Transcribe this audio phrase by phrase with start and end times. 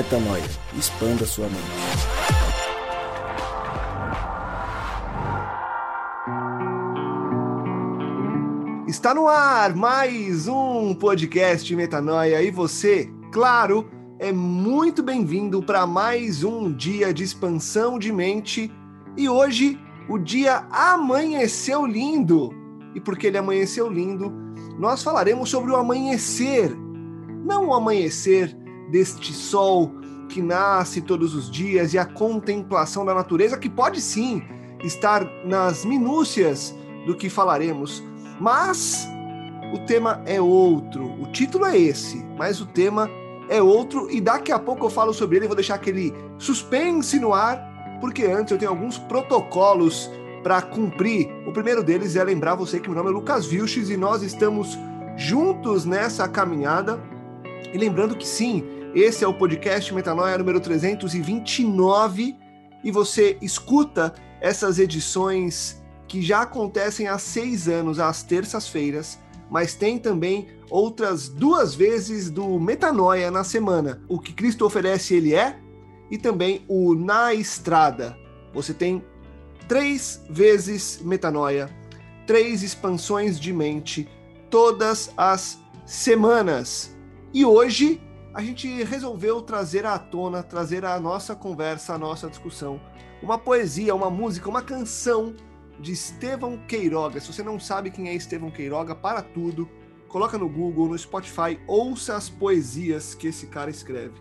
[0.00, 0.42] Metanoia.
[0.78, 1.60] Expanda sua mente.
[8.88, 16.42] Está no ar mais um podcast Metanoia e você, claro, é muito bem-vindo para mais
[16.44, 18.72] um dia de expansão de mente.
[19.18, 19.78] E hoje
[20.08, 22.54] o dia amanheceu lindo.
[22.94, 24.32] E porque ele amanheceu lindo,
[24.78, 26.74] nós falaremos sobre o amanhecer.
[27.44, 28.56] Não o amanhecer
[28.90, 29.92] deste sol
[30.28, 34.42] que nasce todos os dias e a contemplação da natureza, que pode sim
[34.84, 36.74] estar nas minúcias
[37.06, 38.02] do que falaremos,
[38.40, 39.06] mas
[39.74, 41.04] o tema é outro.
[41.20, 43.10] O título é esse, mas o tema
[43.48, 47.34] é outro e daqui a pouco eu falo sobre ele, vou deixar aquele suspense no
[47.34, 50.10] ar, porque antes eu tenho alguns protocolos
[50.42, 51.28] para cumprir.
[51.46, 54.78] O primeiro deles é lembrar você que meu nome é Lucas Vilches e nós estamos
[55.16, 57.00] juntos nessa caminhada.
[57.72, 62.36] E lembrando que sim, esse é o podcast Metanoia número 329
[62.82, 69.96] e você escuta essas edições que já acontecem há seis anos, às terças-feiras, mas tem
[69.96, 74.02] também outras duas vezes do Metanoia na semana.
[74.08, 75.56] O que Cristo oferece, ele é,
[76.10, 78.16] e também o Na Estrada.
[78.52, 79.04] Você tem
[79.68, 81.70] três vezes Metanoia,
[82.26, 84.08] três expansões de mente,
[84.48, 86.96] todas as semanas.
[87.32, 88.00] E hoje
[88.32, 92.80] a gente resolveu trazer à tona, trazer à nossa conversa, à nossa discussão,
[93.22, 95.34] uma poesia, uma música, uma canção
[95.80, 97.20] de Estevão Queiroga.
[97.20, 99.68] Se você não sabe quem é Estevão Queiroga, para tudo,
[100.08, 104.14] coloca no Google, no Spotify, ouça as poesias que esse cara escreve.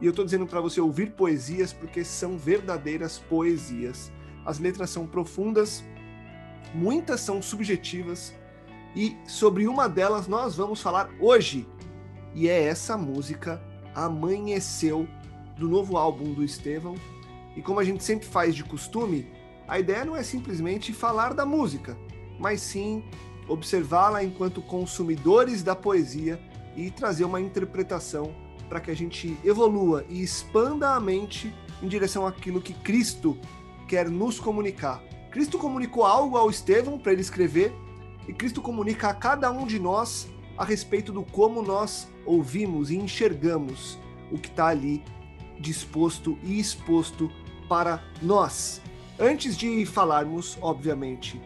[0.00, 4.12] E eu estou dizendo para você ouvir poesias porque são verdadeiras poesias.
[4.44, 5.84] As letras são profundas,
[6.74, 8.34] muitas são subjetivas,
[8.94, 11.66] e sobre uma delas nós vamos falar hoje
[12.36, 13.60] e é essa música
[13.94, 15.08] Amanheceu
[15.56, 16.94] do novo álbum do Estevão.
[17.56, 19.26] E como a gente sempre faz de costume,
[19.66, 21.96] a ideia não é simplesmente falar da música,
[22.38, 23.02] mas sim
[23.48, 26.38] observá-la enquanto consumidores da poesia
[26.76, 28.34] e trazer uma interpretação
[28.68, 33.38] para que a gente evolua e expanda a mente em direção àquilo que Cristo
[33.88, 35.02] quer nos comunicar.
[35.30, 37.72] Cristo comunicou algo ao Estevão para ele escrever,
[38.28, 42.96] e Cristo comunica a cada um de nós a respeito do como nós ouvimos e
[42.96, 43.98] enxergamos
[44.30, 45.02] o que está ali
[45.60, 47.30] disposto e exposto
[47.68, 48.80] para nós.
[49.18, 51.40] Antes de falarmos, obviamente,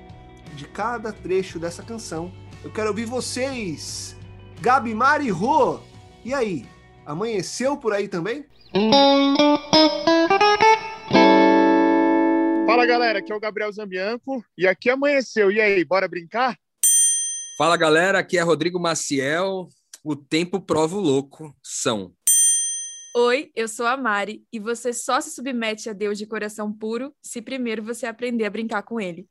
[0.55, 2.33] de cada trecho dessa canção,
[2.65, 4.17] eu quero ouvir vocês.
[4.61, 5.81] Gabi, Mari, Rô,
[6.25, 6.67] e aí?
[7.07, 8.45] Amanheceu por aí também?
[12.67, 15.51] Fala galera, aqui é o Gabriel Zambianco e aqui amanheceu.
[15.51, 16.57] E aí, bora brincar?
[17.61, 19.69] Fala galera, aqui é Rodrigo Maciel.
[20.03, 21.55] O tempo prova o louco.
[21.63, 22.15] São.
[23.15, 27.15] Oi, eu sou a Mari e você só se submete a Deus de coração puro
[27.21, 29.29] se primeiro você aprender a brincar com ele.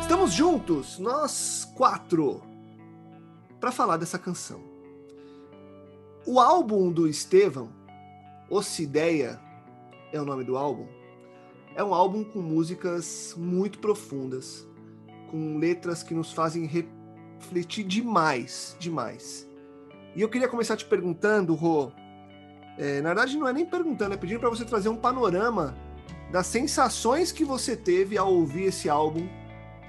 [0.00, 2.42] Estamos juntos, nós quatro,
[3.58, 4.62] para falar dessa canção.
[6.24, 7.72] O álbum do Estevão,
[8.48, 9.40] Ocideia
[10.12, 10.99] é o nome do álbum,
[11.74, 14.66] é um álbum com músicas muito profundas,
[15.30, 19.48] com letras que nos fazem refletir demais, demais.
[20.14, 21.92] E eu queria começar te perguntando, Rô,
[22.76, 25.76] é, na verdade não é nem perguntando, é pedindo para você trazer um panorama
[26.30, 29.28] das sensações que você teve ao ouvir esse álbum,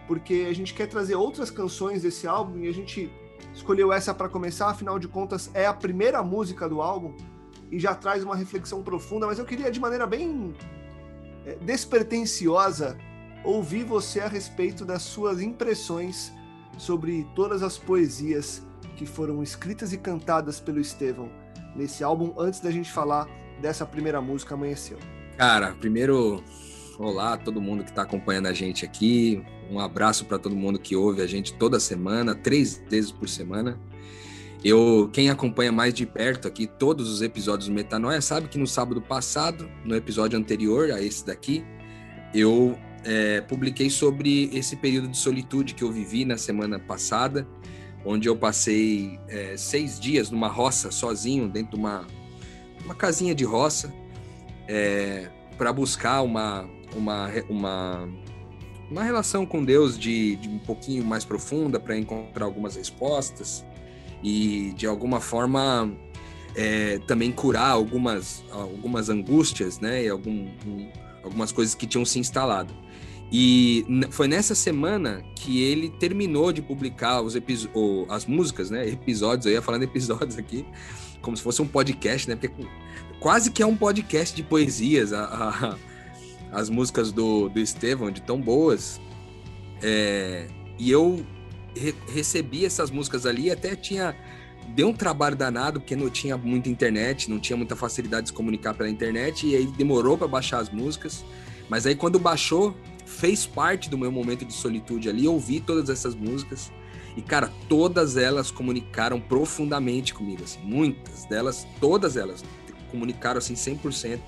[0.07, 3.11] porque a gente quer trazer outras canções desse álbum e a gente
[3.53, 7.15] escolheu essa para começar, afinal de contas é a primeira música do álbum
[7.71, 10.53] e já traz uma reflexão profunda, mas eu queria de maneira bem
[11.61, 12.97] despretensiosa
[13.43, 16.31] ouvir você a respeito das suas impressões
[16.77, 18.61] sobre todas as poesias
[18.95, 21.29] que foram escritas e cantadas pelo Estevão
[21.75, 23.27] nesse álbum, antes da gente falar
[23.61, 24.97] dessa primeira música Amanheceu.
[25.37, 26.43] Cara, primeiro,
[26.99, 29.43] olá a todo mundo que está acompanhando a gente aqui.
[29.69, 33.79] Um abraço para todo mundo que ouve a gente toda semana, três vezes por semana.
[34.63, 38.67] Eu, quem acompanha mais de perto aqui todos os episódios do Metanoia sabe que no
[38.67, 41.65] sábado passado, no episódio anterior a esse daqui,
[42.31, 47.47] eu é, publiquei sobre esse período de solitude que eu vivi na semana passada,
[48.05, 52.05] onde eu passei é, seis dias numa roça sozinho, dentro de uma,
[52.85, 53.91] uma casinha de roça,
[54.67, 55.27] é,
[55.57, 58.09] para buscar uma, uma, uma,
[58.91, 63.65] uma relação com Deus de, de um pouquinho mais profunda, para encontrar algumas respostas
[64.23, 65.91] e de alguma forma
[66.55, 70.89] é, também curar algumas, algumas angústias, né, e algum, um,
[71.23, 72.73] algumas coisas que tinham se instalado.
[73.31, 77.33] E foi nessa semana que ele terminou de publicar os
[78.09, 78.85] as músicas, né?
[78.89, 80.65] Episódios, eu ia falando episódios aqui,
[81.21, 82.35] como se fosse um podcast, né?
[82.35, 82.53] Porque
[83.21, 85.77] quase que é um podcast de poesias, a, a,
[86.59, 88.99] as músicas do, do Estevão, de tão boas.
[89.81, 90.47] É,
[90.77, 91.25] e eu
[91.75, 94.15] re, recebi essas músicas ali, até tinha.
[94.75, 98.33] Deu um trabalho danado, porque não tinha muita internet, não tinha muita facilidade de se
[98.33, 101.25] comunicar pela internet, e aí demorou para baixar as músicas.
[101.67, 102.75] Mas aí quando baixou,
[103.05, 106.71] fez parte do meu momento de solitude ali, ouvi todas essas músicas.
[107.17, 112.43] E, cara, todas elas comunicaram profundamente comigo, assim, muitas delas, todas elas
[112.89, 114.19] comunicaram, assim, 100%.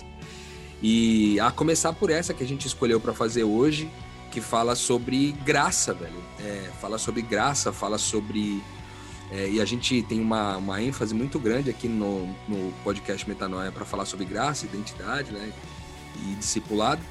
[0.81, 3.90] E a começar por essa que a gente escolheu para fazer hoje,
[4.33, 6.19] que fala sobre graça, velho.
[6.39, 8.63] É, fala sobre graça, fala sobre...
[9.31, 13.71] É, e a gente tem uma, uma ênfase muito grande aqui no, no podcast Metanoia
[13.71, 15.53] para falar sobre graça, identidade, né?
[16.15, 17.01] E discipulado.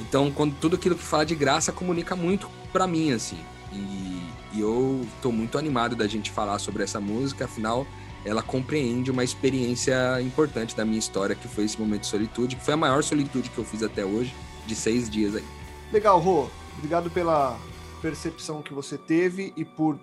[0.00, 3.38] Então, quando tudo aquilo que fala de graça comunica muito para mim, assim.
[3.72, 4.22] E,
[4.52, 7.84] e eu tô muito animado da gente falar sobre essa música, afinal,
[8.24, 12.64] ela compreende uma experiência importante da minha história, que foi esse momento de solitude, que
[12.64, 14.32] foi a maior solitude que eu fiz até hoje,
[14.66, 15.63] de seis dias aí.
[15.92, 16.48] Legal, Rô.
[16.76, 17.58] Obrigado pela
[18.02, 19.98] percepção que você teve e por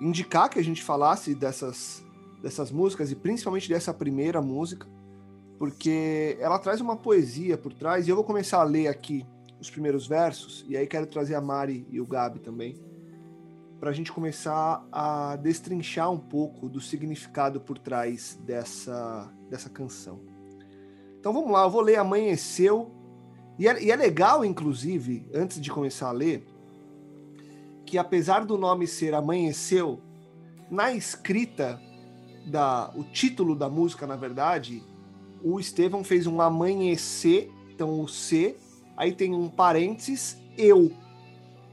[0.00, 2.04] indicar que a gente falasse dessas,
[2.42, 4.86] dessas músicas e principalmente dessa primeira música
[5.62, 9.24] porque ela traz uma poesia por trás, e eu vou começar a ler aqui
[9.60, 12.82] os primeiros versos, e aí quero trazer a Mari e o Gabi também,
[13.78, 20.18] para a gente começar a destrinchar um pouco do significado por trás dessa, dessa canção.
[21.20, 22.90] Então vamos lá, eu vou ler Amanheceu,
[23.62, 26.44] e é, e é legal, inclusive, antes de começar a ler,
[27.86, 30.00] que apesar do nome ser Amanheceu,
[30.68, 31.80] na escrita
[32.44, 34.82] da o título da música, na verdade,
[35.40, 38.56] o Estevão fez um amanhecer, então o C,
[38.96, 40.90] aí tem um parênteses, eu.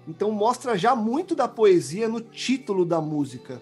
[0.08, 3.60] Então mostra já muito da poesia no título da música,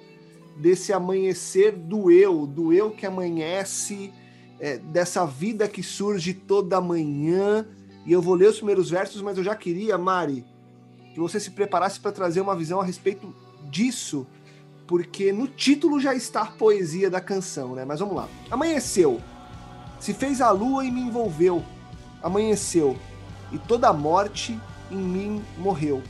[0.58, 4.12] desse amanhecer do eu, do eu que amanhece,
[4.60, 7.66] é, dessa vida que surge toda manhã.
[8.08, 10.46] E eu vou ler os primeiros versos, mas eu já queria, Mari,
[11.14, 13.36] que você se preparasse para trazer uma visão a respeito
[13.70, 14.26] disso,
[14.88, 17.84] porque no título já está a poesia da canção, né?
[17.84, 18.30] Mas vamos lá.
[18.50, 19.22] Amanheceu.
[20.00, 21.62] Se fez a lua e me envolveu,
[22.24, 22.98] amanheceu,
[23.52, 24.58] e toda a morte
[24.90, 26.02] em mim morreu.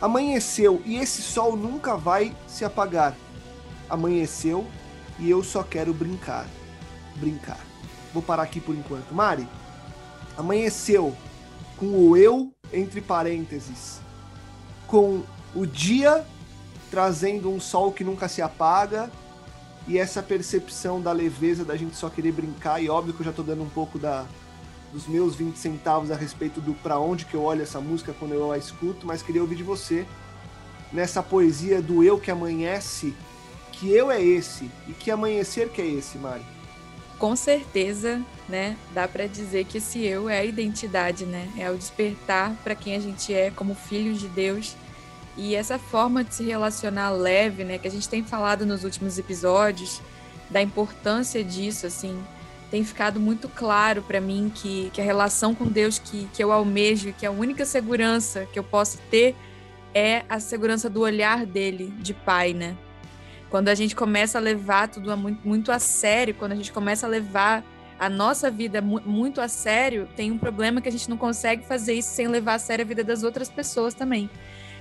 [0.00, 3.16] Amanheceu e esse sol nunca vai se apagar.
[3.90, 4.64] Amanheceu
[5.18, 6.46] e eu só quero brincar.
[7.16, 7.58] Brincar.
[8.14, 9.12] Vou parar aqui por enquanto.
[9.12, 9.48] Mari,
[10.36, 11.14] amanheceu
[11.76, 14.00] com o eu entre parênteses,
[14.86, 15.22] com
[15.54, 16.24] o dia
[16.90, 19.10] trazendo um sol que nunca se apaga
[19.88, 23.32] e essa percepção da leveza da gente só querer brincar, e óbvio que eu já
[23.32, 24.26] tô dando um pouco da,
[24.92, 28.32] dos meus 20 centavos a respeito do para onde que eu olho essa música quando
[28.32, 30.06] eu a escuto, mas queria ouvir de você
[30.92, 33.14] nessa poesia do eu que amanhece,
[33.72, 36.55] que eu é esse e que amanhecer que é esse, Mari.
[37.18, 38.76] Com certeza, né?
[38.92, 41.50] Dá para dizer que esse eu é a identidade, né?
[41.56, 44.76] É o despertar para quem a gente é como filhos de Deus
[45.36, 49.18] e essa forma de se relacionar leve, né, que a gente tem falado nos últimos
[49.18, 50.00] episódios,
[50.48, 52.18] da importância disso, assim,
[52.70, 56.52] tem ficado muito claro para mim que, que a relação com Deus que, que eu
[56.52, 59.36] almejo, que a única segurança que eu posso ter
[59.94, 62.76] é a segurança do olhar dele, de pai, né?
[63.56, 67.06] Quando a gente começa a levar tudo muito, muito a sério, quando a gente começa
[67.06, 67.64] a levar
[67.98, 71.94] a nossa vida muito a sério, tem um problema que a gente não consegue fazer
[71.94, 74.28] isso sem levar a sério a vida das outras pessoas também.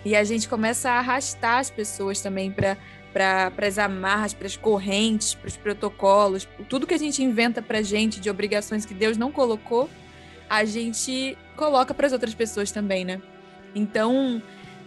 [0.03, 2.77] E a gente começa a arrastar as pessoas também para
[3.65, 8.20] as amarras, para as correntes, para os protocolos, tudo que a gente inventa para gente
[8.20, 9.89] de obrigações que Deus não colocou,
[10.50, 13.22] a gente coloca para as outras pessoas também, né?
[13.74, 14.41] Então,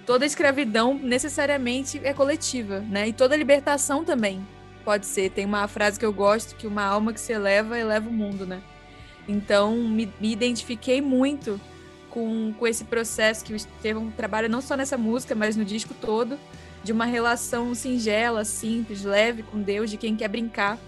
[0.08, 3.08] toda escravidão necessariamente é coletiva, né?
[3.08, 4.40] E toda libertação também
[4.82, 5.30] pode ser.
[5.30, 8.46] Tem uma frase que eu gosto que uma alma que se eleva eleva o mundo,
[8.46, 8.62] né?
[9.28, 11.60] Então, me, me identifiquei muito
[12.08, 15.92] com, com esse processo que o Estevão trabalha não só nessa música, mas no disco
[15.92, 16.38] todo,
[16.82, 20.78] de uma relação singela, simples, leve com Deus, de quem quer brincar.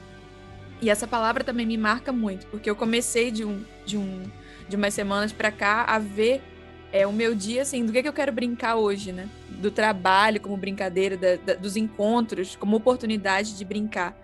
[0.80, 4.22] E essa palavra também me marca muito, porque eu comecei de um de um
[4.66, 6.40] de umas semanas para cá a ver
[6.92, 9.28] é o meu dia assim, do que, é que eu quero brincar hoje, né?
[9.48, 14.16] Do trabalho como brincadeira, da, da, dos encontros como oportunidade de brincar.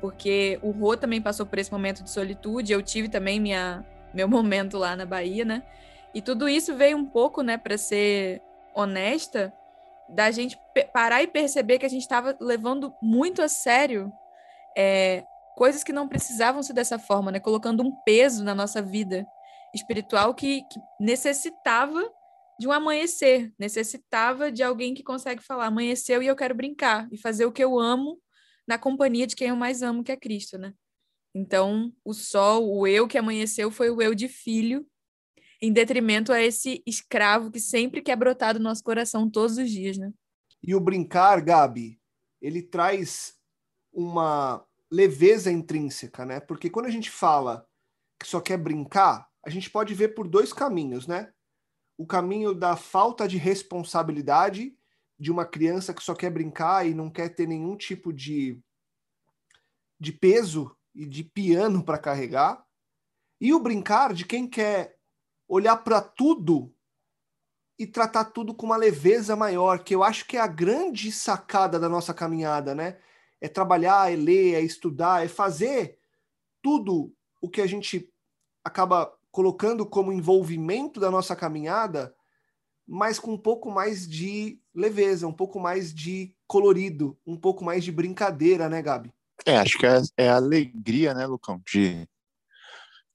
[0.00, 4.28] Porque o Rô também passou por esse momento de solitude, eu tive também minha meu
[4.28, 5.62] momento lá na Bahia, né?
[6.14, 8.40] E tudo isso veio um pouco, né, para ser
[8.72, 9.52] honesta,
[10.08, 10.56] da gente
[10.92, 14.12] parar e perceber que a gente estava levando muito a sério
[14.76, 15.24] é,
[15.56, 17.40] coisas que não precisavam ser dessa forma, né?
[17.40, 19.26] Colocando um peso na nossa vida
[19.74, 22.02] espiritual que, que necessitava
[22.58, 27.18] de um amanhecer, necessitava de alguém que consegue falar amanheceu e eu quero brincar e
[27.18, 28.20] fazer o que eu amo
[28.66, 30.72] na companhia de quem eu mais amo, que é Cristo, né?
[31.34, 34.86] Então, o sol, o eu que amanheceu foi o eu de filho,
[35.60, 39.98] em detrimento a esse escravo que sempre quer brotar do nosso coração todos os dias,
[39.98, 40.12] né?
[40.62, 42.00] E o brincar, Gabi,
[42.40, 43.34] ele traz
[43.92, 46.38] uma leveza intrínseca, né?
[46.38, 47.66] Porque quando a gente fala
[48.20, 51.32] que só quer brincar, a gente pode ver por dois caminhos, né?
[51.96, 54.76] O caminho da falta de responsabilidade
[55.18, 58.60] de uma criança que só quer brincar e não quer ter nenhum tipo de,
[60.00, 62.64] de peso e de piano para carregar,
[63.40, 64.96] e o brincar de quem quer
[65.46, 66.74] olhar para tudo
[67.78, 71.78] e tratar tudo com uma leveza maior, que eu acho que é a grande sacada
[71.78, 72.98] da nossa caminhada, né?
[73.40, 75.98] É trabalhar, é ler, é estudar, é fazer
[76.62, 78.10] tudo o que a gente
[78.64, 82.14] acaba colocando como envolvimento da nossa caminhada,
[82.86, 87.82] mas com um pouco mais de leveza, um pouco mais de colorido, um pouco mais
[87.82, 89.12] de brincadeira, né, Gabi?
[89.44, 92.08] É, acho que é, é a alegria, né, Lucão, de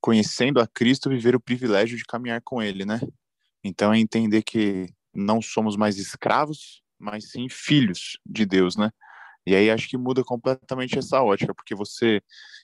[0.01, 2.99] conhecendo a Cristo, viver o privilégio de caminhar com Ele, né?
[3.63, 8.91] Então é entender que não somos mais escravos, mas sim filhos de Deus, né?
[9.46, 12.22] E aí acho que muda completamente essa ótica, porque você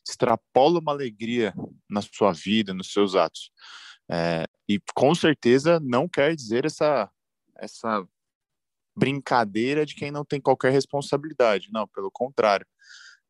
[0.07, 1.53] extrapola uma alegria
[1.89, 3.51] na sua vida, nos seus atos.
[4.09, 7.09] É, e com certeza não quer dizer essa,
[7.57, 8.05] essa
[8.95, 11.69] brincadeira de quem não tem qualquer responsabilidade.
[11.71, 12.65] Não, pelo contrário.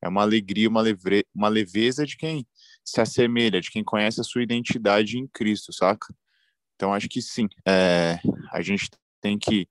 [0.02, 2.46] É uma alegria, uma, leve, uma leveza de quem
[2.84, 6.14] se assemelha, de quem conhece a sua identidade em Cristo, saca?
[6.76, 7.48] Então, acho que sim.
[7.68, 8.20] É,
[8.52, 8.90] a gente
[9.22, 9.68] tem que,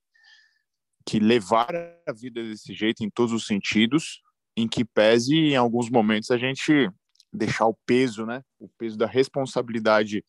[1.06, 1.75] que levar
[2.06, 4.23] a vida desse jeito em todos os sentidos,
[4.56, 6.90] em que pese, em alguns momentos, a gente
[7.32, 8.42] deixar o peso, né?
[8.58, 10.25] O peso da responsabilidade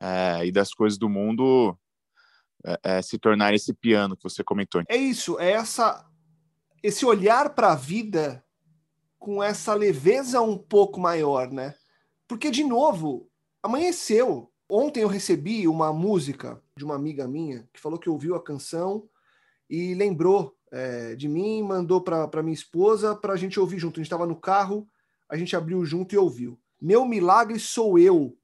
[0.00, 1.76] é, e das coisas do mundo
[2.64, 4.82] é, é se tornar esse piano que você comentou.
[4.88, 6.04] É isso, é essa,
[6.82, 8.44] esse olhar para a vida
[9.18, 11.74] com essa leveza um pouco maior, né?
[12.26, 13.30] Porque, de novo,
[13.62, 14.50] amanheceu.
[14.68, 19.08] Ontem eu recebi uma música de uma amiga minha que falou que ouviu a canção
[19.72, 23.98] e lembrou é, de mim, mandou para minha esposa para a gente ouvir junto.
[23.98, 24.86] A gente estava no carro,
[25.26, 26.60] a gente abriu junto e ouviu.
[26.78, 28.36] Meu milagre sou eu,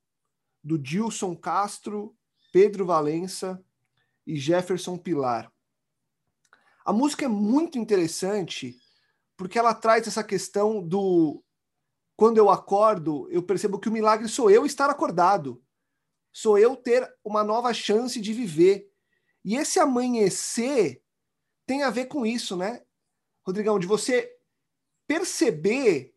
[0.64, 2.16] do Dilson Castro,
[2.50, 3.62] Pedro Valença
[4.26, 5.52] e Jefferson Pilar.
[6.82, 8.74] A música é muito interessante
[9.36, 11.44] porque ela traz essa questão do
[12.16, 15.62] quando eu acordo, eu percebo que o milagre sou eu estar acordado.
[16.32, 18.90] Sou eu ter uma nova chance de viver.
[19.44, 21.02] E esse amanhecer
[21.68, 22.82] tem a ver com isso, né?
[23.46, 24.34] Rodrigão, de você
[25.06, 26.14] perceber.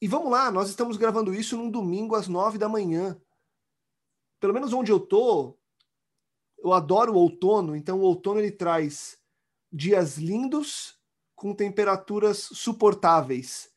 [0.00, 3.20] E vamos lá, nós estamos gravando isso num domingo às nove da manhã.
[4.38, 5.58] Pelo menos onde eu tô,
[6.62, 9.18] eu adoro o outono, então o outono ele traz
[9.72, 10.96] dias lindos
[11.34, 13.72] com temperaturas suportáveis.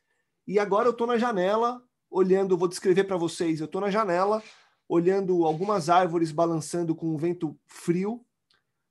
[0.45, 4.43] E agora eu estou na janela, olhando, vou descrever para vocês, eu estou na janela,
[4.88, 8.23] olhando algumas árvores balançando com um vento frio,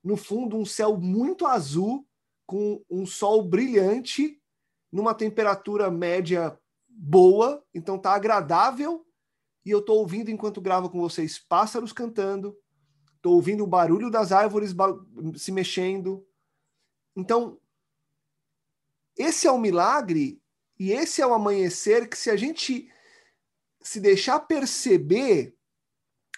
[0.03, 2.07] no fundo um céu muito azul,
[2.47, 4.41] com um sol brilhante,
[4.91, 9.07] numa temperatura média boa, então tá agradável,
[9.65, 12.57] e eu estou ouvindo enquanto gravo com vocês pássaros cantando,
[13.17, 14.75] estou ouvindo o barulho das árvores
[15.37, 16.27] se mexendo.
[17.17, 17.59] Então,
[19.17, 20.43] esse é o milagre
[20.79, 22.91] e esse é o amanhecer que, se a gente
[23.81, 25.57] se deixar perceber,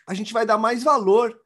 [0.07, 1.41] a gente vai dar mais valor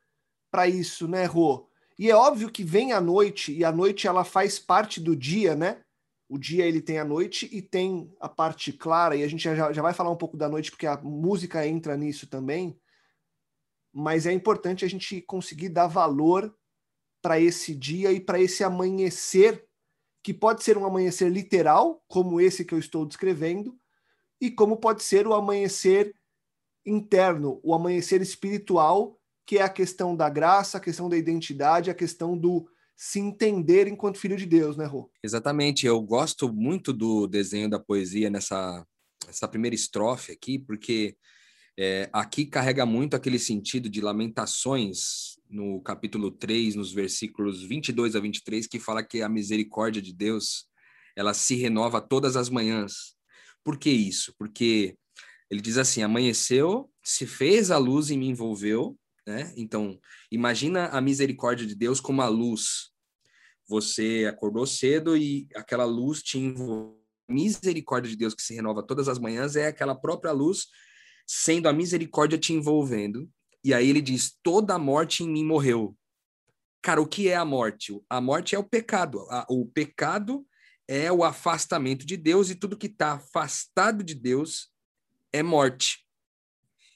[0.50, 1.67] para isso, né, Rô?
[1.98, 5.56] E é óbvio que vem a noite, e a noite ela faz parte do dia,
[5.56, 5.80] né?
[6.28, 9.72] O dia ele tem a noite e tem a parte clara, e a gente já,
[9.72, 12.78] já vai falar um pouco da noite, porque a música entra nisso também.
[13.92, 16.54] Mas é importante a gente conseguir dar valor
[17.20, 19.66] para esse dia e para esse amanhecer
[20.22, 23.76] que pode ser um amanhecer literal, como esse que eu estou descrevendo,
[24.40, 26.14] e como pode ser o amanhecer
[26.86, 29.17] interno, o amanhecer espiritual,
[29.48, 33.88] que é a questão da graça, a questão da identidade, a questão do se entender
[33.88, 35.10] enquanto filho de Deus, né, Rô?
[35.24, 35.86] Exatamente.
[35.86, 38.86] Eu gosto muito do desenho da poesia nessa
[39.26, 41.16] essa primeira estrofe aqui, porque
[41.78, 48.20] é, aqui carrega muito aquele sentido de lamentações no capítulo 3, nos versículos 22 a
[48.20, 50.66] 23, que fala que a misericórdia de Deus,
[51.16, 53.14] ela se renova todas as manhãs.
[53.64, 54.34] Por que isso?
[54.38, 54.94] Porque
[55.50, 59.52] ele diz assim: amanheceu, se fez a luz e me envolveu, né?
[59.56, 60.00] Então,
[60.32, 62.90] imagina a misericórdia de Deus como a luz.
[63.68, 66.98] Você acordou cedo e aquela luz te envolveu.
[67.28, 70.68] A misericórdia de Deus que se renova todas as manhãs é aquela própria luz
[71.26, 73.28] sendo a misericórdia te envolvendo
[73.62, 75.94] e aí ele diz: toda a morte em mim morreu.
[76.80, 78.00] Cara, o que é a morte?
[78.08, 79.26] A morte é o pecado.
[79.50, 80.46] O pecado
[80.86, 84.70] é o afastamento de Deus e tudo que está afastado de Deus
[85.30, 86.06] é morte.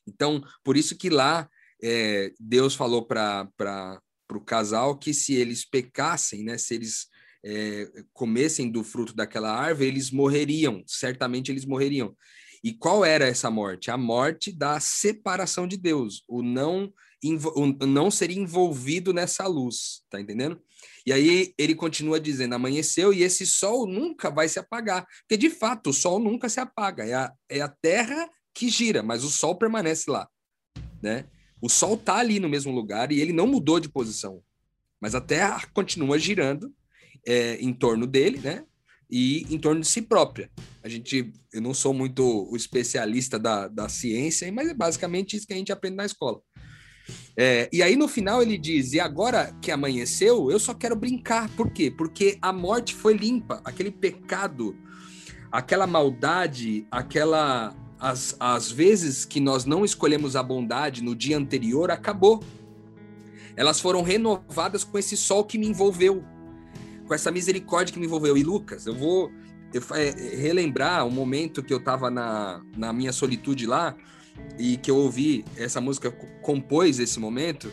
[0.06, 1.46] Então, por isso que lá
[1.82, 7.08] é, Deus falou para o casal que se eles pecassem, né, se eles
[7.44, 12.14] é, comessem do fruto daquela árvore, eles morreriam, certamente eles morreriam.
[12.64, 13.90] E qual era essa morte?
[13.90, 16.92] A morte da separação de Deus, o não,
[17.56, 20.62] o não ser envolvido nessa luz, tá entendendo?
[21.04, 25.50] E aí ele continua dizendo: amanheceu e esse sol nunca vai se apagar, porque de
[25.50, 29.30] fato o sol nunca se apaga, é a, é a terra que gira, mas o
[29.30, 30.28] sol permanece lá,
[31.02, 31.26] né?
[31.62, 34.42] O sol tá ali no mesmo lugar e ele não mudou de posição,
[35.00, 36.74] mas a terra continua girando
[37.24, 38.64] é, em torno dele, né?
[39.08, 40.50] E em torno de si própria.
[40.82, 45.46] A gente, eu não sou muito o especialista da, da ciência, mas é basicamente isso
[45.46, 46.40] que a gente aprende na escola.
[47.36, 51.48] É, e aí no final ele diz: E agora que amanheceu, eu só quero brincar.
[51.50, 51.90] Por quê?
[51.90, 54.76] Porque a morte foi limpa, aquele pecado,
[55.50, 57.74] aquela maldade, aquela.
[58.02, 62.42] As, as vezes que nós não escolhemos a bondade no dia anterior, acabou.
[63.54, 66.24] Elas foram renovadas com esse sol que me envolveu,
[67.06, 68.36] com essa misericórdia que me envolveu.
[68.36, 69.30] E Lucas, eu vou
[69.72, 73.94] eu, é, relembrar o momento que eu estava na, na minha solitude lá
[74.58, 76.10] e que eu ouvi essa música
[76.42, 77.70] compôs esse momento,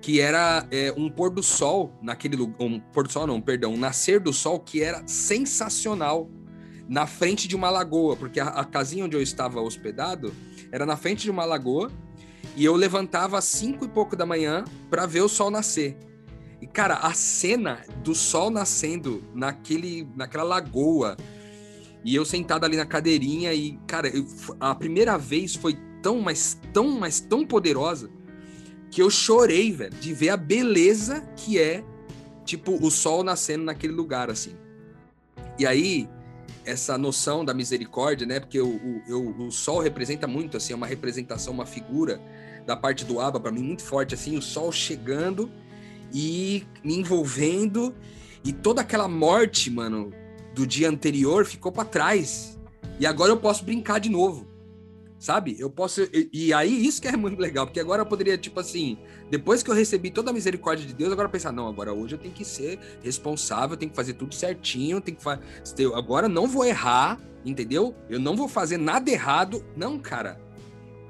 [0.00, 3.74] que era é, um pôr do sol naquele lugar, um pôr do sol não, perdão,
[3.74, 6.30] um nascer do sol que era sensacional
[6.88, 10.34] na frente de uma lagoa, porque a, a casinha onde eu estava hospedado
[10.70, 11.90] era na frente de uma lagoa
[12.56, 15.96] e eu levantava às cinco e pouco da manhã para ver o sol nascer.
[16.60, 21.16] E cara, a cena do sol nascendo naquele, naquela lagoa
[22.04, 24.26] e eu sentado ali na cadeirinha e cara, eu,
[24.60, 28.08] a primeira vez foi tão, mas tão, mas tão poderosa
[28.90, 31.84] que eu chorei, velho, de ver a beleza que é,
[32.44, 34.54] tipo, o sol nascendo naquele lugar, assim.
[35.58, 36.08] E aí,
[36.66, 38.40] essa noção da misericórdia, né?
[38.40, 42.20] Porque o, o, o sol representa muito, assim, é uma representação, uma figura
[42.66, 45.50] da parte do Abba, para mim, muito forte, assim, o sol chegando
[46.12, 47.94] e me envolvendo,
[48.44, 50.12] e toda aquela morte, mano,
[50.54, 52.58] do dia anterior ficou para trás.
[52.98, 54.55] E agora eu posso brincar de novo
[55.18, 55.56] sabe?
[55.58, 56.08] Eu posso.
[56.32, 58.98] E, aí, isso que é muito legal, porque agora eu poderia, tipo assim,
[59.30, 62.18] depois que eu recebi toda a misericórdia de Deus, agora pensar, não, agora hoje eu
[62.18, 65.40] tenho que ser responsável, tenho que fazer tudo certinho, tenho que fazer.
[65.94, 67.94] Agora não vou errar, entendeu?
[68.08, 69.64] Eu não vou fazer nada errado.
[69.76, 70.40] Não, cara.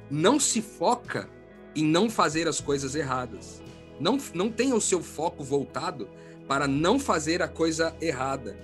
[0.08, 1.28] Não se foca
[1.74, 3.60] em não fazer as coisas erradas.
[3.98, 6.08] Não, não tenha o seu foco voltado
[6.46, 8.56] para não fazer a coisa errada.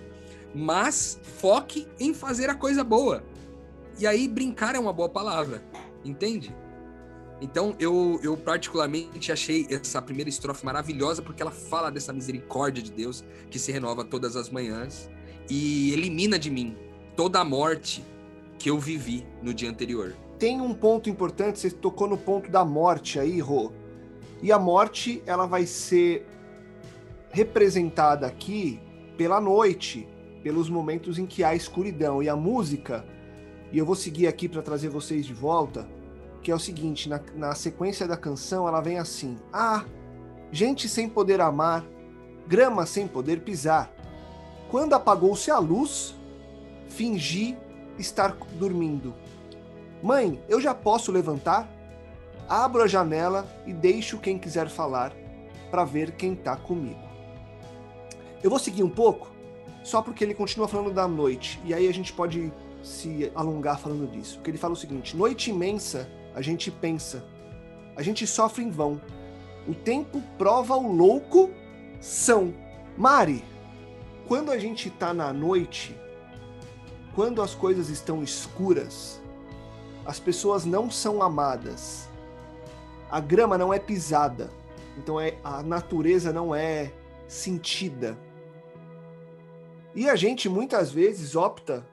[0.55, 3.24] Mas foque em fazer a coisa boa.
[3.98, 5.62] E aí, brincar é uma boa palavra,
[6.05, 6.55] entende?
[7.40, 12.92] Então, eu, eu particularmente achei essa primeira estrofe maravilhosa porque ela fala dessa misericórdia de
[12.92, 15.11] Deus que se renova todas as manhãs
[15.50, 16.76] e elimina de mim
[17.16, 18.05] toda a morte
[18.59, 20.14] que eu vivi no dia anterior.
[20.38, 23.72] Tem um ponto importante, você tocou no ponto da morte aí, Rô.
[24.40, 26.26] E a morte, ela vai ser
[27.31, 28.81] representada aqui
[29.16, 30.09] pela noite,
[30.42, 32.22] pelos momentos em que há escuridão.
[32.22, 33.05] E a música,
[33.73, 35.89] e eu vou seguir aqui para trazer vocês de volta,
[36.43, 39.85] que é o seguinte, na, na sequência da canção ela vem assim: Ah,
[40.53, 41.85] gente sem poder amar,
[42.47, 43.91] grama sem poder pisar.
[44.71, 46.15] Quando apagou-se a luz,
[46.89, 47.57] fingi
[47.99, 49.15] estar dormindo.
[50.03, 51.69] Mãe, eu já posso levantar?
[52.49, 55.15] Abro a janela e deixo quem quiser falar
[55.71, 57.01] para ver quem tá comigo.
[58.43, 59.31] Eu vou seguir um pouco,
[59.83, 64.11] só porque ele continua falando da noite, e aí a gente pode se alongar falando
[64.11, 64.37] disso.
[64.37, 67.25] Porque ele fala o seguinte: noite imensa, a gente pensa,
[67.97, 69.01] a gente sofre em vão.
[69.66, 71.51] O tempo prova o louco
[72.01, 72.53] são.
[72.97, 73.45] Mari,
[74.27, 75.97] quando a gente está na noite,
[77.14, 79.21] quando as coisas estão escuras,
[80.05, 82.09] as pessoas não são amadas.
[83.11, 84.51] A grama não é pisada.
[84.99, 86.92] Então é, a natureza não é
[87.29, 88.18] sentida.
[89.95, 91.87] E a gente muitas vezes opta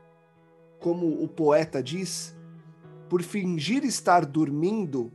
[0.79, 2.35] como o poeta diz,
[3.09, 5.11] por fingir estar dormindo,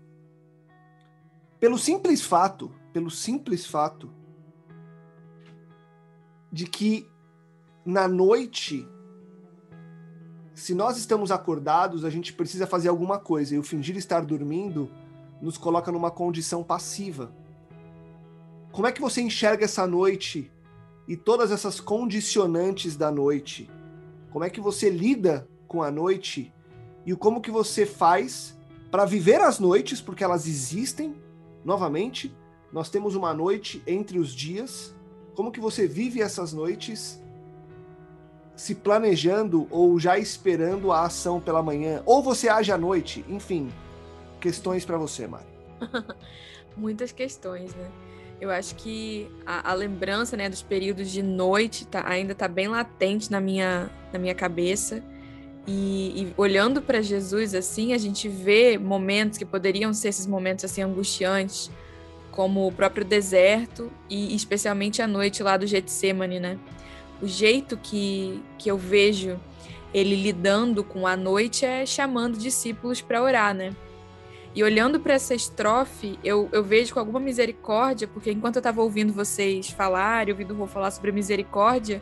[1.59, 4.11] pelo simples fato, pelo simples fato
[6.53, 7.09] de que
[7.85, 8.89] na noite,
[10.55, 14.91] se nós estamos acordados, a gente precisa fazer alguma coisa, e o fingir estar dormindo
[15.41, 17.33] nos coloca numa condição passiva.
[18.73, 20.51] Como é que você enxerga essa noite
[21.07, 23.71] e todas essas condicionantes da noite?
[24.31, 26.53] Como é que você lida com a noite
[27.05, 28.57] e como que você faz
[28.93, 31.17] para viver as noites, porque elas existem
[31.65, 32.33] novamente,
[32.73, 34.95] nós temos uma noite entre os dias.
[35.35, 37.21] Como que você vive essas noites
[38.55, 42.05] se planejando ou já esperando a ação pela manhã?
[42.07, 43.25] Ou você age à noite?
[43.29, 43.69] Enfim,
[44.41, 45.45] questões para você, Mari.
[46.77, 47.91] Muitas questões, né?
[48.41, 52.69] Eu acho que a, a, lembrança né, dos períodos de noite tá, ainda está bem
[52.69, 55.03] latente na minha, na minha cabeça.
[55.67, 60.65] E, e olhando para Jesus assim, a gente vê momentos que poderiam ser esses momentos
[60.65, 61.71] assim angustiantes,
[62.31, 66.59] como o próprio deserto e especialmente a noite lá do Getsemane, né?
[67.23, 69.39] O jeito que, que eu vejo
[69.95, 73.75] ele lidando com a noite é chamando discípulos para orar, né?
[74.55, 78.83] E olhando para essa estrofe, eu, eu vejo com alguma misericórdia, porque enquanto eu estava
[78.83, 82.01] ouvindo vocês falar, ouvindo o Rô falar sobre misericórdia,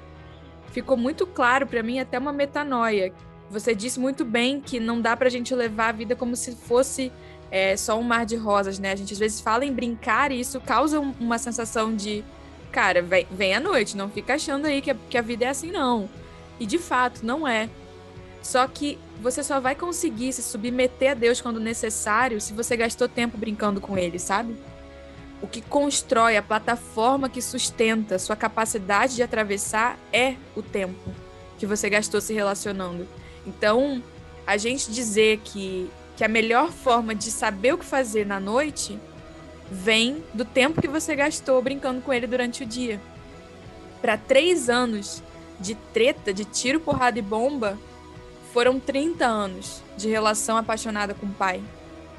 [0.70, 3.12] ficou muito claro para mim até uma metanoia.
[3.52, 6.52] Você disse muito bem que não dá para a gente levar a vida como se
[6.52, 7.12] fosse
[7.50, 8.92] é, só um mar de rosas, né?
[8.92, 12.24] A gente às vezes fala em brincar e isso causa uma sensação de,
[12.72, 15.48] cara, vem, vem à noite, não fica achando aí que a, que a vida é
[15.48, 16.08] assim, não.
[16.58, 17.68] E de fato, não é.
[18.42, 23.06] Só que você só vai conseguir se submeter a Deus quando necessário se você gastou
[23.06, 24.56] tempo brincando com Ele, sabe?
[25.42, 31.12] O que constrói a plataforma que sustenta sua capacidade de atravessar é o tempo
[31.58, 33.06] que você gastou se relacionando.
[33.46, 34.02] Então,
[34.46, 38.98] a gente dizer que, que a melhor forma de saber o que fazer na noite
[39.70, 43.00] vem do tempo que você gastou brincando com ele durante o dia.
[44.00, 45.22] Para três anos
[45.58, 47.78] de treta, de tiro, porrada e bomba,
[48.52, 51.62] foram 30 anos de relação apaixonada com o Pai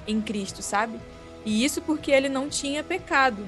[0.07, 0.99] em Cristo, sabe?
[1.45, 3.45] E isso porque ele não tinha pecado.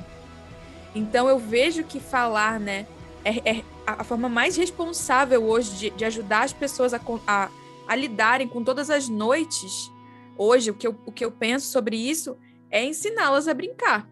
[0.93, 2.85] Então eu vejo que falar, né,
[3.23, 7.49] é, é a forma mais responsável hoje de, de ajudar as pessoas a, a,
[7.87, 9.91] a, lidarem com todas as noites.
[10.37, 12.37] Hoje, o que, eu, o que eu penso sobre isso
[12.69, 14.09] é ensiná-las a brincar.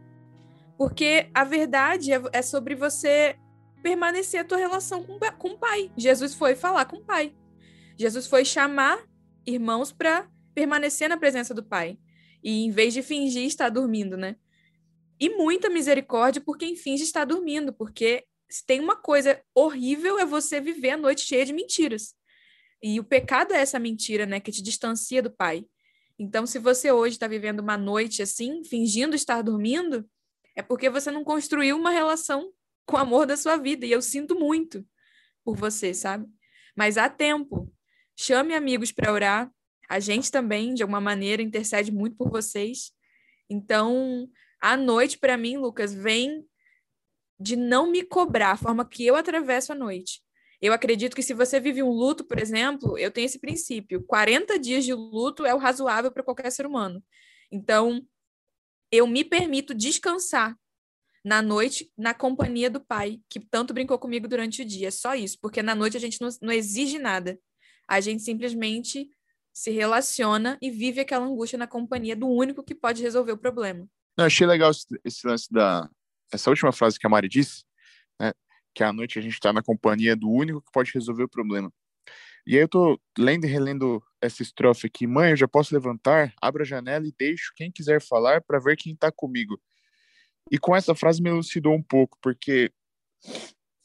[0.77, 3.38] Porque a verdade é, é sobre você
[3.81, 5.91] permanecer a tua relação com, com o Pai.
[5.97, 7.36] Jesus foi falar com o Pai.
[7.97, 8.99] Jesus foi chamar
[9.45, 11.97] irmãos para permanecer na presença do Pai.
[12.43, 14.36] E em vez de fingir estar dormindo, né?
[15.19, 20.25] E muita misericórdia por quem finge estar dormindo, porque se tem uma coisa horrível é
[20.25, 22.15] você viver a noite cheia de mentiras.
[22.84, 25.65] E o pecado é essa mentira, né, que te distancia do Pai.
[26.19, 30.06] Então, se você hoje está vivendo uma noite assim, fingindo estar dormindo,
[30.54, 32.52] é porque você não construiu uma relação
[32.86, 33.86] com o amor da sua vida.
[33.86, 34.86] E eu sinto muito
[35.46, 36.28] por você, sabe?
[36.76, 37.72] Mas há tempo.
[38.15, 39.52] Chame amigos para orar.
[39.89, 42.91] A gente também, de alguma maneira, intercede muito por vocês.
[43.50, 46.46] Então, à noite, para mim, Lucas, vem
[47.39, 50.22] de não me cobrar a forma que eu atravesso a noite.
[50.63, 54.58] Eu acredito que se você vive um luto, por exemplo, eu tenho esse princípio: 40
[54.58, 57.04] dias de luto é o razoável para qualquer ser humano.
[57.52, 58.02] Então,
[58.89, 60.58] eu me permito descansar
[61.21, 64.89] na noite na companhia do pai, que tanto brincou comigo durante o dia.
[64.89, 67.38] Só isso, porque na noite a gente não, não exige nada.
[67.86, 69.10] A gente simplesmente
[69.52, 73.86] se relaciona e vive aquela angústia na companhia do único que pode resolver o problema.
[74.17, 74.71] Eu achei legal
[75.04, 75.89] esse lance da
[76.32, 77.65] essa última frase que a Mari disse,
[78.73, 81.71] que à noite a gente está na companhia do único que pode resolver o problema.
[82.45, 85.07] E aí eu tô lendo e relendo essa estrofe aqui.
[85.07, 88.75] Mãe, eu já posso levantar, abro a janela e deixo quem quiser falar para ver
[88.75, 89.59] quem está comigo.
[90.51, 92.69] E com essa frase me elucidou um pouco, porque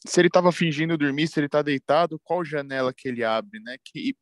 [0.07, 3.77] se ele estava fingindo dormir, se ele está deitado, qual janela que ele abre, né?
[3.85, 4.17] Que,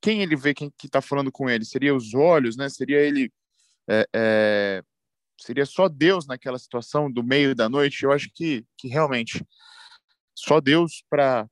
[0.00, 1.64] quem ele vê quem que está falando com ele?
[1.64, 2.68] Seria os olhos, né?
[2.68, 3.30] Seria ele,
[3.88, 4.82] é, é,
[5.38, 8.04] seria só Deus naquela situação do meio da noite?
[8.04, 9.44] Eu acho que, que realmente
[10.36, 11.48] só Deus para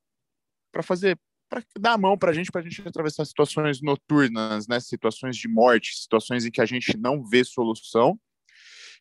[0.82, 1.18] fazer
[1.48, 4.80] para dar a mão para a gente, para a gente atravessar situações noturnas, né?
[4.80, 8.18] Situações de morte, situações em que a gente não vê solução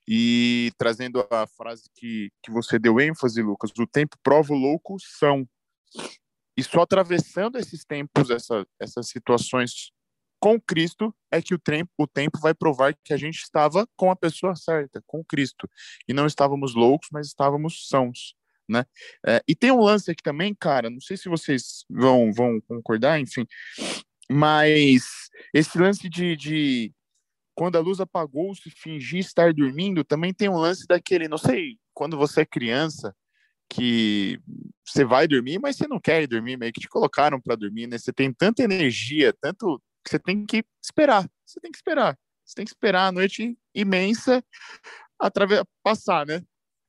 [0.08, 4.98] e trazendo a frase que, que você deu ênfase, Lucas, o tempo prova o louco
[5.00, 5.48] são.
[6.58, 9.92] E só atravessando esses tempos, essa, essas situações
[10.40, 14.12] com Cristo, é que o tempo, o tempo vai provar que a gente estava com
[14.12, 15.70] a pessoa certa, com Cristo.
[16.08, 18.36] E não estávamos loucos, mas estávamos sãos.
[18.68, 18.86] Né?
[19.26, 23.20] É, e tem um lance aqui também, cara, não sei se vocês vão, vão concordar,
[23.20, 23.46] enfim,
[24.30, 25.04] mas
[25.54, 26.94] esse lance de, de
[27.54, 31.78] quando a luz apagou, se fingir estar dormindo, também tem um lance daquele, não sei,
[31.94, 33.14] quando você é criança,
[33.70, 34.40] que
[34.86, 37.88] você vai dormir, mas você não quer ir dormir, meio que te colocaram para dormir,
[37.88, 37.98] né?
[37.98, 41.28] Você tem tanta energia, tanto que você tem que esperar.
[41.46, 42.18] Você tem que esperar.
[42.46, 44.44] Você tem que esperar a noite imensa
[45.20, 46.44] através passar, né?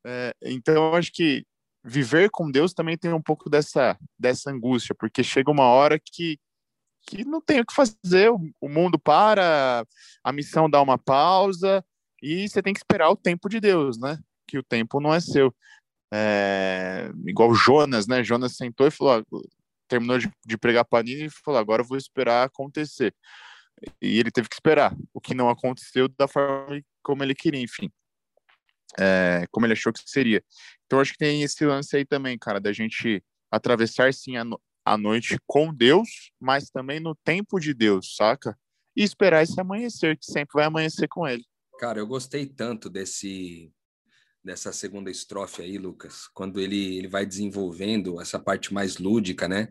[0.07, 1.47] É, então, acho que
[1.85, 6.39] viver com Deus também tem um pouco dessa dessa angústia, porque chega uma hora que
[7.07, 9.87] que não tem o que fazer, o mundo para,
[10.23, 11.85] a missão dá uma pausa
[12.23, 14.19] e você tem que esperar o tempo de Deus, né?
[14.47, 15.55] que o tempo não é seu.
[16.13, 18.23] É, igual Jonas, né?
[18.23, 19.25] Jonas sentou e falou,
[19.89, 23.15] terminou de, de pregar Panini e falou, agora eu vou esperar acontecer.
[24.01, 27.91] E ele teve que esperar, o que não aconteceu da forma como ele queria, enfim.
[28.99, 30.43] É, como ele achou que seria.
[30.87, 34.61] Então acho que tem esse lance aí também, cara, da gente atravessar sim a, no
[34.85, 38.57] a noite com Deus, mas também no tempo de Deus, saca?
[38.95, 41.45] E esperar esse amanhecer, que sempre vai amanhecer com ele.
[41.79, 43.73] Cara, eu gostei tanto desse
[44.45, 49.69] dessa segunda estrofe aí, Lucas, quando ele, ele vai desenvolvendo essa parte mais lúdica, né?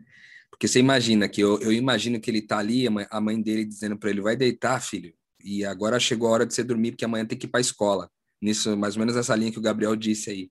[0.50, 3.96] Porque você imagina que eu, eu imagino que ele tá ali, a mãe, dele dizendo
[3.96, 7.24] para ele: vai deitar, filho, e agora chegou a hora de você dormir, porque amanhã
[7.24, 8.10] tem que ir para a escola.
[8.44, 10.50] Nisso, mais ou menos essa linha que o Gabriel disse aí.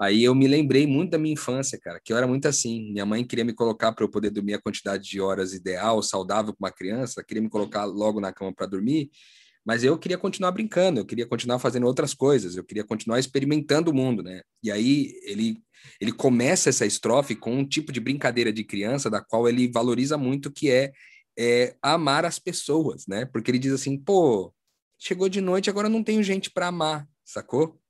[0.00, 2.92] Aí eu me lembrei muito da minha infância, cara, que eu era muito assim.
[2.92, 6.54] Minha mãe queria me colocar para eu poder dormir a quantidade de horas ideal, saudável
[6.54, 9.10] para uma criança, queria me colocar logo na cama para dormir,
[9.66, 13.90] mas eu queria continuar brincando, eu queria continuar fazendo outras coisas, eu queria continuar experimentando
[13.90, 14.40] o mundo, né?
[14.62, 15.62] E aí ele
[16.00, 20.16] ele começa essa estrofe com um tipo de brincadeira de criança da qual ele valoriza
[20.16, 20.92] muito, que é,
[21.38, 23.26] é amar as pessoas, né?
[23.26, 24.52] Porque ele diz assim, pô,
[24.98, 27.80] chegou de noite, agora não tenho gente para amar, sacou?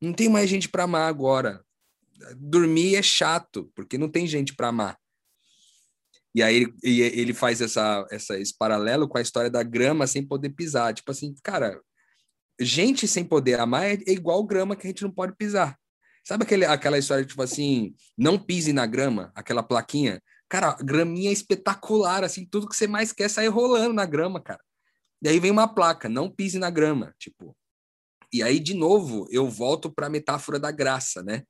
[0.00, 1.64] Não tem mais gente para amar agora.
[2.36, 4.98] Dormir é chato, porque não tem gente para amar.
[6.34, 10.24] E aí ele, ele faz essa, essa, esse paralelo com a história da grama sem
[10.24, 10.94] poder pisar.
[10.94, 11.80] Tipo assim, cara,
[12.60, 15.78] gente sem poder amar é, é igual grama que a gente não pode pisar.
[16.24, 20.22] Sabe aquele, aquela história, tipo assim, não pise na grama, aquela plaquinha?
[20.48, 24.40] Cara, graminha é espetacular, assim, tudo que você mais quer é sair rolando na grama,
[24.40, 24.60] cara.
[25.22, 27.56] E aí vem uma placa, não pise na grama, tipo.
[28.32, 31.42] E aí, de novo, eu volto para a metáfora da graça, né?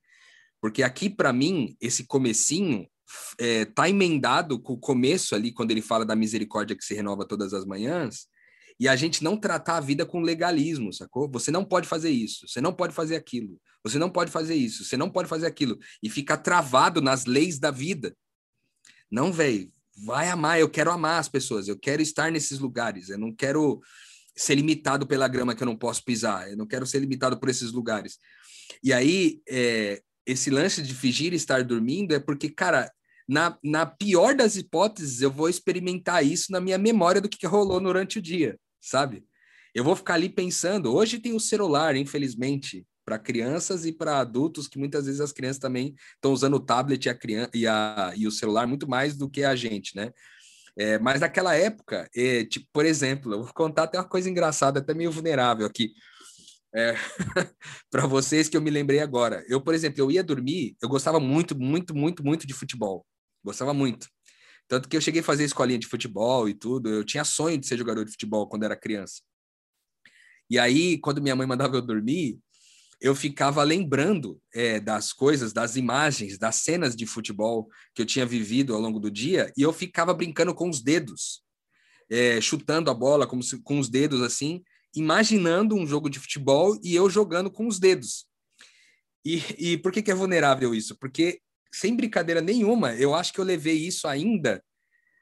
[0.61, 2.89] Porque aqui, para mim, esse comecinho
[3.39, 7.27] é, tá emendado com o começo ali, quando ele fala da misericórdia que se renova
[7.27, 8.27] todas as manhãs,
[8.79, 11.31] e a gente não tratar a vida com legalismo, sacou?
[11.31, 14.85] Você não pode fazer isso, você não pode fazer aquilo, você não pode fazer isso,
[14.85, 18.17] você não pode fazer aquilo, e ficar travado nas leis da vida.
[19.11, 19.71] Não, velho,
[20.05, 23.81] vai amar, eu quero amar as pessoas, eu quero estar nesses lugares, eu não quero
[24.37, 27.49] ser limitado pela grama que eu não posso pisar, eu não quero ser limitado por
[27.49, 28.19] esses lugares.
[28.83, 32.91] E aí, é, esse lance de fingir estar dormindo é porque, cara,
[33.29, 37.81] na, na pior das hipóteses, eu vou experimentar isso na minha memória do que rolou
[37.81, 39.25] durante o dia sabe?
[39.75, 40.93] Eu vou ficar ali pensando.
[40.93, 45.59] Hoje tem o celular, infelizmente, para crianças e para adultos, que muitas vezes as crianças
[45.59, 49.17] também estão usando o tablet e, a criança, e, a, e o celular muito mais
[49.17, 50.13] do que a gente, né?
[50.79, 54.79] É, mas naquela época, é, tipo, por exemplo, eu vou contar até uma coisa engraçada,
[54.79, 55.93] até meio vulnerável aqui.
[56.73, 56.95] É,
[57.91, 59.45] para vocês que eu me lembrei agora.
[59.49, 63.05] Eu, por exemplo, eu ia dormir, eu gostava muito, muito, muito, muito de futebol.
[63.43, 64.07] Gostava muito.
[64.69, 66.89] Tanto que eu cheguei a fazer escolinha de futebol e tudo.
[66.89, 69.21] Eu tinha sonho de ser jogador de futebol quando era criança.
[70.49, 72.39] E aí, quando minha mãe mandava eu dormir,
[73.01, 78.27] eu ficava lembrando é, das coisas, das imagens, das cenas de futebol que eu tinha
[78.27, 81.43] vivido ao longo do dia, e eu ficava brincando com os dedos,
[82.11, 84.63] é, chutando a bola como se, com os dedos assim,
[84.95, 88.27] imaginando um jogo de futebol e eu jogando com os dedos.
[89.25, 90.97] E, e por que, que é vulnerável isso?
[90.99, 91.41] Porque
[91.73, 94.63] sem brincadeira nenhuma, eu acho que eu levei isso ainda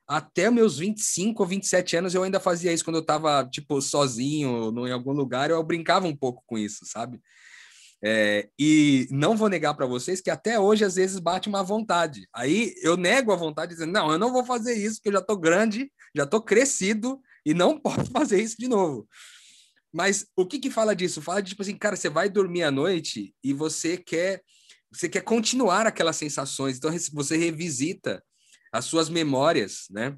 [0.09, 4.73] até meus 25 ou 27 anos, eu ainda fazia isso quando eu estava, tipo, sozinho
[4.87, 7.21] em algum lugar, eu brincava um pouco com isso, sabe?
[8.02, 12.28] É, e não vou negar para vocês que até hoje, às vezes, bate uma vontade.
[12.32, 15.18] Aí eu nego a vontade, dizendo: não, eu não vou fazer isso, porque eu já
[15.18, 19.08] estou grande, já estou crescido e não posso fazer isso de novo.
[19.92, 21.22] Mas o que que fala disso?
[21.22, 24.42] Fala de tipo assim, cara, você vai dormir à noite e você quer
[24.90, 28.24] você quer continuar aquelas sensações, então você revisita
[28.72, 30.16] as suas memórias, né?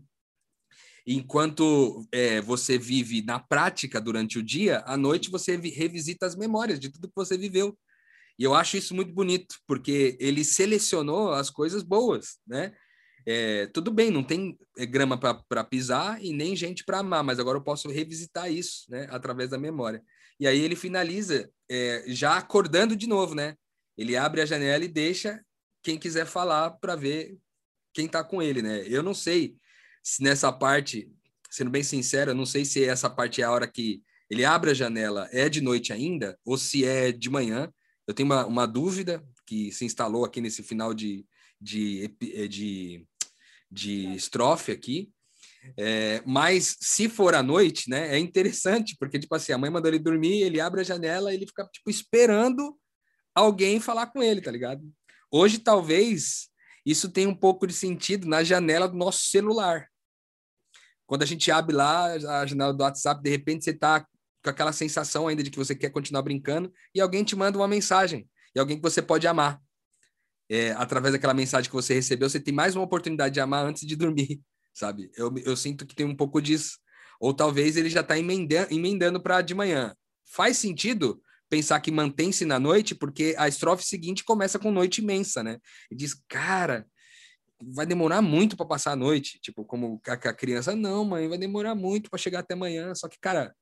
[1.06, 6.78] Enquanto é, você vive na prática durante o dia, à noite você revisita as memórias
[6.78, 7.76] de tudo que você viveu.
[8.38, 12.72] E eu acho isso muito bonito, porque ele selecionou as coisas boas, né?
[13.26, 17.38] É, tudo bem, não tem é, grama para pisar e nem gente para amar, mas
[17.38, 19.06] agora eu posso revisitar isso, né?
[19.10, 20.02] Através da memória.
[20.38, 23.56] E aí ele finaliza é, já acordando de novo, né?
[24.00, 25.44] ele abre a janela e deixa
[25.82, 27.36] quem quiser falar para ver
[27.92, 28.82] quem está com ele, né?
[28.86, 29.56] Eu não sei
[30.02, 31.10] se nessa parte,
[31.50, 34.70] sendo bem sincero, eu não sei se essa parte é a hora que ele abre
[34.70, 37.72] a janela é de noite ainda ou se é de manhã.
[38.06, 41.26] Eu tenho uma, uma dúvida que se instalou aqui nesse final de,
[41.60, 42.08] de,
[42.48, 43.06] de,
[43.70, 45.10] de estrofe aqui.
[45.76, 49.90] É, mas se for à noite, né, é interessante, porque, tipo assim, a mãe mandou
[49.90, 52.78] ele dormir, ele abre a janela, ele fica, tipo, esperando
[53.34, 54.82] alguém falar com ele, tá ligado?
[55.30, 56.48] Hoje, talvez,
[56.86, 59.89] isso tenha um pouco de sentido na janela do nosso celular.
[61.10, 64.06] Quando a gente abre lá a janela do WhatsApp, de repente você tá
[64.44, 67.66] com aquela sensação ainda de que você quer continuar brincando, e alguém te manda uma
[67.66, 69.60] mensagem, e alguém que você pode amar.
[70.48, 73.84] É, através daquela mensagem que você recebeu, você tem mais uma oportunidade de amar antes
[73.88, 74.40] de dormir,
[74.72, 75.10] sabe?
[75.16, 76.78] Eu, eu sinto que tem um pouco disso.
[77.18, 79.92] Ou talvez ele já está emendando, emendando para de manhã.
[80.32, 85.42] Faz sentido pensar que mantém-se na noite, porque a estrofe seguinte começa com noite imensa,
[85.42, 85.58] né?
[85.90, 86.86] E diz, cara,
[87.62, 89.38] vai demorar muito para passar a noite.
[89.40, 92.94] Tipo, como a, a criança, não, mãe, vai demorar muito para chegar até amanhã.
[92.94, 93.54] Só que, cara,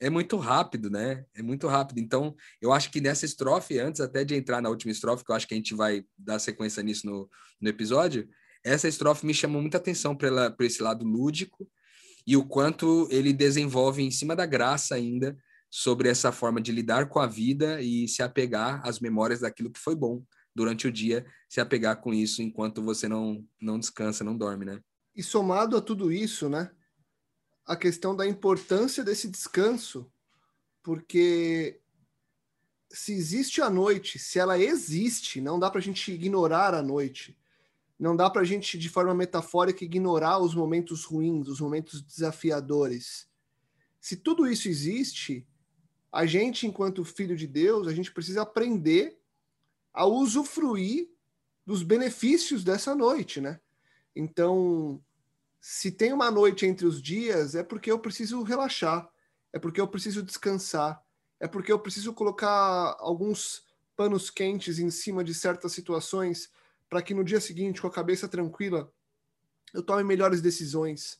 [0.00, 1.24] é muito rápido, né?
[1.34, 1.98] É muito rápido.
[1.98, 5.36] Então, eu acho que nessa estrofe, antes até de entrar na última estrofe, que eu
[5.36, 7.28] acho que a gente vai dar sequência nisso no,
[7.60, 8.28] no episódio,
[8.62, 11.68] essa estrofe me chamou muita atenção para esse lado lúdico
[12.26, 15.36] e o quanto ele desenvolve em cima da graça ainda
[15.70, 19.80] sobre essa forma de lidar com a vida e se apegar às memórias daquilo que
[19.80, 20.22] foi bom
[20.54, 24.80] durante o dia, se apegar com isso enquanto você não, não descansa, não dorme, né?
[25.14, 26.70] E somado a tudo isso, né?
[27.66, 30.10] A questão da importância desse descanso,
[30.82, 31.80] porque
[32.90, 37.36] se existe a noite, se ela existe, não dá para a gente ignorar a noite.
[37.98, 43.28] Não dá para a gente, de forma metafórica, ignorar os momentos ruins, os momentos desafiadores.
[44.00, 45.46] Se tudo isso existe,
[46.12, 49.18] a gente, enquanto filho de Deus, a gente precisa aprender
[49.94, 51.08] a usufruir
[51.64, 53.60] dos benefícios dessa noite, né?
[54.14, 55.00] Então,
[55.60, 59.08] se tem uma noite entre os dias, é porque eu preciso relaxar,
[59.52, 61.02] é porque eu preciso descansar,
[61.40, 63.64] é porque eu preciso colocar alguns
[63.96, 66.50] panos quentes em cima de certas situações
[66.88, 68.92] para que no dia seguinte, com a cabeça tranquila,
[69.72, 71.18] eu tome melhores decisões.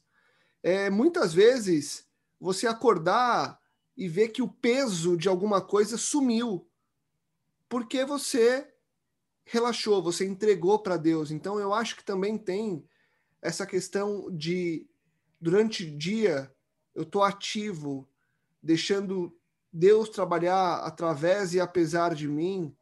[0.62, 2.06] É, muitas vezes,
[2.40, 3.58] você acordar
[3.96, 6.68] e ver que o peso de alguma coisa sumiu,
[7.74, 8.72] porque você
[9.44, 11.32] relaxou, você entregou para Deus.
[11.32, 12.88] Então eu acho que também tem
[13.42, 14.86] essa questão de
[15.40, 16.54] durante o dia
[16.94, 18.08] eu estou ativo,
[18.62, 19.36] deixando
[19.72, 22.72] Deus trabalhar através e apesar de mim,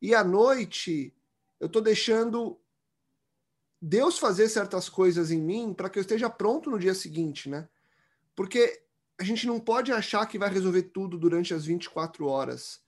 [0.00, 1.12] e à noite
[1.58, 2.60] eu estou deixando
[3.82, 7.68] Deus fazer certas coisas em mim para que eu esteja pronto no dia seguinte, né?
[8.36, 8.84] Porque
[9.18, 12.86] a gente não pode achar que vai resolver tudo durante as 24 horas.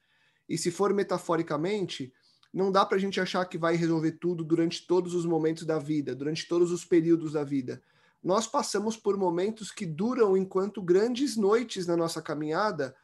[0.50, 2.12] E se for metaforicamente,
[2.52, 5.78] não dá para a gente achar que vai resolver tudo durante todos os momentos da
[5.78, 7.80] vida, durante todos os períodos da vida.
[8.22, 12.94] Nós passamos por momentos que duram enquanto grandes noites na nossa caminhada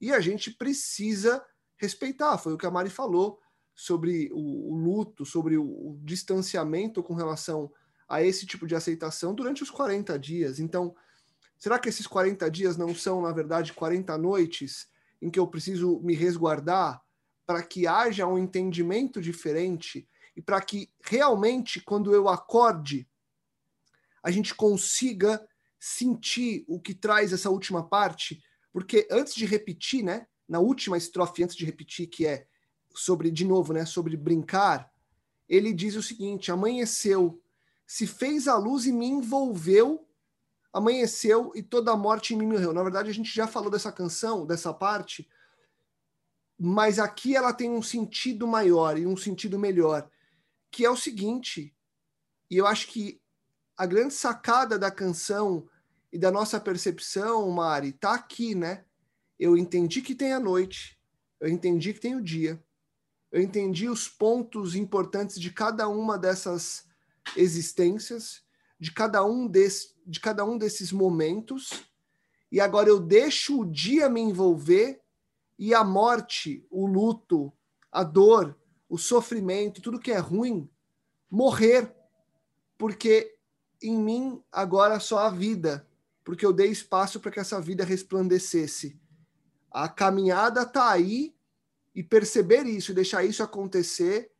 [0.00, 1.44] e a gente precisa
[1.76, 2.38] respeitar.
[2.38, 3.38] Foi o que a Mari falou
[3.74, 7.70] sobre o, o luto, sobre o, o distanciamento com relação
[8.08, 10.58] a esse tipo de aceitação durante os 40 dias.
[10.58, 10.96] Então,
[11.58, 14.86] Será que esses 40 dias não são, na verdade, 40 noites
[15.20, 17.02] em que eu preciso me resguardar
[17.46, 23.08] para que haja um entendimento diferente e para que realmente, quando eu acorde,
[24.22, 25.46] a gente consiga
[25.78, 28.42] sentir o que traz essa última parte?
[28.72, 32.46] Porque antes de repetir, né, na última estrofe, antes de repetir, que é
[32.94, 34.90] sobre, de novo, né, sobre brincar,
[35.48, 37.40] ele diz o seguinte: amanheceu,
[37.86, 40.03] se fez a luz e me envolveu
[40.74, 42.72] amanheceu e toda a morte em mim morreu.
[42.72, 45.30] Na verdade, a gente já falou dessa canção, dessa parte,
[46.58, 50.10] mas aqui ela tem um sentido maior e um sentido melhor,
[50.72, 51.72] que é o seguinte,
[52.50, 53.22] e eu acho que
[53.76, 55.68] a grande sacada da canção
[56.12, 58.84] e da nossa percepção, Mari, tá aqui, né?
[59.38, 61.00] Eu entendi que tem a noite,
[61.40, 62.62] eu entendi que tem o dia,
[63.30, 66.84] eu entendi os pontos importantes de cada uma dessas
[67.36, 68.43] existências,
[68.78, 71.84] de cada um, desse, de cada um desses momentos,
[72.50, 75.00] e agora eu deixo o dia me envolver
[75.58, 77.52] e a morte, o luto,
[77.90, 78.58] a dor,
[78.88, 80.68] o sofrimento, tudo que é ruim,
[81.30, 81.94] morrer,
[82.76, 83.36] porque
[83.82, 85.86] em mim agora só a vida,
[86.24, 89.00] porque eu dei espaço para que essa vida resplandecesse.
[89.70, 91.34] A caminhada está aí
[91.94, 94.30] e perceber isso deixar isso acontecer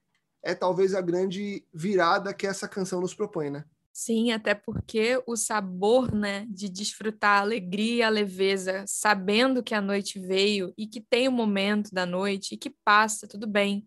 [0.42, 3.64] é talvez a grande virada que essa canção nos propõe, né?
[3.96, 9.80] Sim, até porque o sabor, né, de desfrutar a alegria a leveza, sabendo que a
[9.80, 13.84] noite veio e que tem o momento da noite e que passa, tudo bem,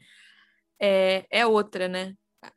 [0.79, 2.13] é, é outra, né?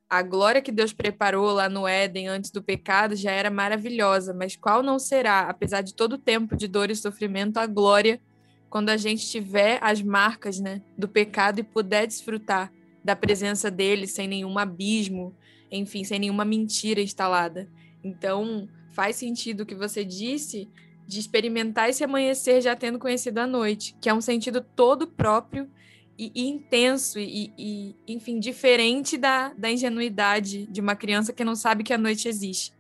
[0.08, 4.54] A glória que Deus preparou lá no Éden antes do pecado já era maravilhosa, mas
[4.54, 8.20] qual não será, apesar de todo o tempo de dor e sofrimento, a glória
[8.68, 12.72] quando a gente tiver as marcas, né, do pecado e puder desfrutar
[13.02, 15.34] da presença dele sem nenhum abismo,
[15.70, 17.68] enfim, sem nenhuma mentira instalada.
[18.02, 20.68] Então, faz sentido o que você disse
[21.06, 25.68] de experimentar esse amanhecer já tendo conhecido a noite, que é um sentido todo próprio
[26.16, 31.56] e, e intenso e, e, enfim, diferente da, da ingenuidade de uma criança que não
[31.56, 32.72] sabe que a noite existe.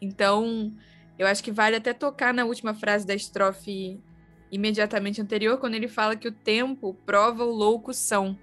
[0.00, 0.72] Então,
[1.18, 4.00] eu acho que vale até tocar na última frase da estrofe
[4.50, 8.38] imediatamente anterior, quando ele fala que o tempo prova o louco são.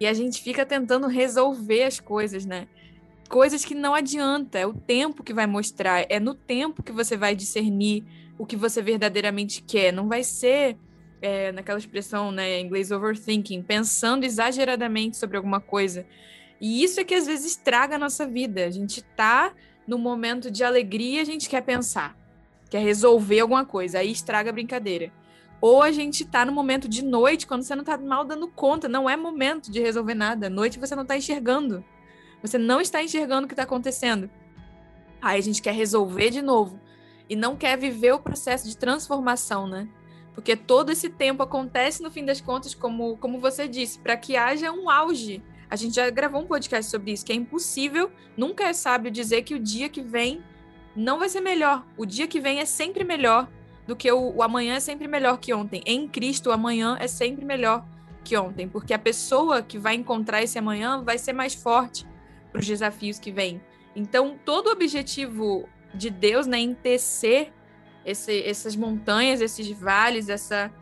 [0.00, 2.66] E a gente fica tentando resolver as coisas, né?
[3.28, 7.16] Coisas que não adianta, é o tempo que vai mostrar, é no tempo que você
[7.16, 8.04] vai discernir
[8.38, 9.92] o que você verdadeiramente quer.
[9.92, 10.76] Não vai ser
[11.22, 16.06] é, naquela expressão, né, em inglês overthinking, pensando exageradamente sobre alguma coisa.
[16.60, 18.66] E isso é que às vezes estraga a nossa vida.
[18.66, 19.52] A gente tá
[19.86, 22.16] no momento de alegria, a gente quer pensar,
[22.70, 25.10] quer resolver alguma coisa, aí estraga a brincadeira.
[25.60, 28.86] Ou a gente tá no momento de noite, quando você não tá mal dando conta,
[28.86, 30.50] não é momento de resolver nada.
[30.50, 31.82] Noite você não tá enxergando.
[32.44, 34.28] Você não está enxergando o que está acontecendo.
[35.22, 36.78] Aí a gente quer resolver de novo
[37.26, 39.88] e não quer viver o processo de transformação, né?
[40.34, 44.36] Porque todo esse tempo acontece no fim das contas, como, como você disse, para que
[44.36, 45.42] haja um auge.
[45.70, 49.40] A gente já gravou um podcast sobre isso, que é impossível, nunca é sábio dizer
[49.40, 50.44] que o dia que vem
[50.94, 51.82] não vai ser melhor.
[51.96, 53.48] O dia que vem é sempre melhor
[53.86, 55.82] do que o, o amanhã é sempre melhor que ontem.
[55.86, 57.86] Em Cristo, o amanhã é sempre melhor
[58.22, 62.06] que ontem, porque a pessoa que vai encontrar esse amanhã vai ser mais forte
[62.54, 63.60] para os desafios que vêm.
[63.96, 67.52] Então, todo o objetivo de Deus né, em tecer
[68.06, 70.72] esse, essas montanhas, esses vales, essa,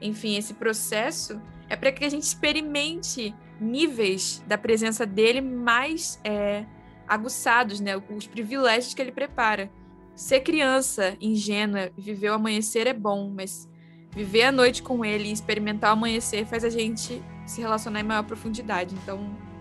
[0.00, 6.66] enfim, esse processo, é para que a gente experimente níveis da presença dele mais é,
[7.06, 7.92] aguçados, né?
[7.96, 9.70] Os privilégios que ele prepara.
[10.16, 13.68] Ser criança ingênua, viver o amanhecer é bom, mas
[14.10, 18.04] viver a noite com ele e experimentar o amanhecer faz a gente se relacionar em
[18.04, 18.96] maior profundidade.
[18.96, 19.51] Então,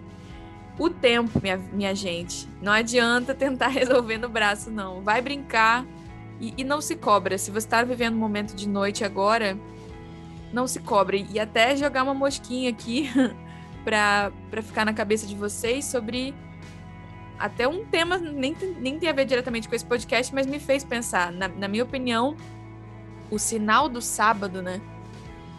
[0.82, 2.49] o tempo, minha, minha gente.
[2.59, 5.01] Não adianta tentar resolver no braço, não.
[5.01, 5.86] Vai brincar
[6.39, 7.38] e, e não se cobra.
[7.38, 9.55] Se você está vivendo um momento de noite agora,
[10.51, 11.27] não se cobre.
[11.32, 13.11] E até jogar uma mosquinha aqui
[13.86, 14.32] para
[14.63, 16.34] ficar na cabeça de vocês sobre
[17.38, 20.84] até um tema, nem, nem tem a ver diretamente com esse podcast, mas me fez
[20.84, 21.32] pensar.
[21.32, 22.36] Na, na minha opinião,
[23.29, 24.82] o sinal do sábado, né?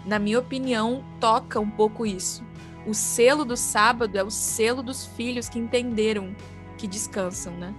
[0.04, 2.44] Na minha opinião, toca um pouco isso
[2.86, 6.34] o selo do sábado é o selo dos filhos que entenderam
[6.76, 7.74] que descansam, né?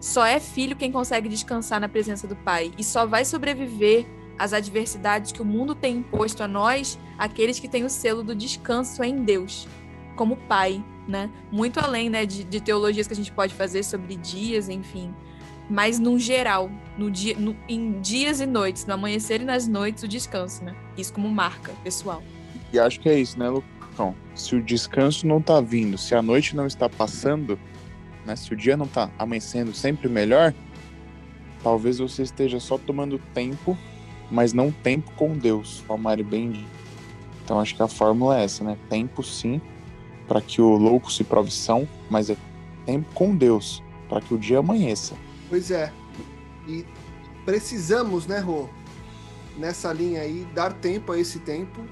[0.00, 4.06] Só é filho quem consegue descansar na presença do pai e só vai sobreviver
[4.38, 8.34] às adversidades que o mundo tem imposto a nós, aqueles que têm o selo do
[8.34, 9.66] descanso em Deus,
[10.14, 11.30] como pai, né?
[11.50, 15.12] Muito além, né, de, de teologias que a gente pode fazer sobre dias, enfim,
[15.68, 20.02] mas no geral, no dia, no, em dias e noites, no amanhecer e nas noites,
[20.02, 20.74] o descanso, né?
[20.96, 22.22] Isso como marca pessoal.
[22.72, 23.62] E acho que é isso, né, Lu?
[24.34, 27.58] Se o descanso não está vindo, se a noite não está passando,
[28.24, 30.54] né, se o dia não está amanhecendo sempre melhor,
[31.62, 33.76] talvez você esteja só tomando tempo,
[34.30, 36.66] mas não tempo com Deus, como disse.
[37.44, 38.76] Então acho que a fórmula é essa, né?
[38.90, 39.60] Tempo sim,
[40.28, 42.36] para que o louco se prove são, mas é
[42.84, 45.14] tempo com Deus, para que o dia amanheça.
[45.48, 45.90] Pois é.
[46.66, 46.84] E
[47.46, 48.68] precisamos, né, Rô?
[49.56, 51.82] Nessa linha aí, dar tempo a esse tempo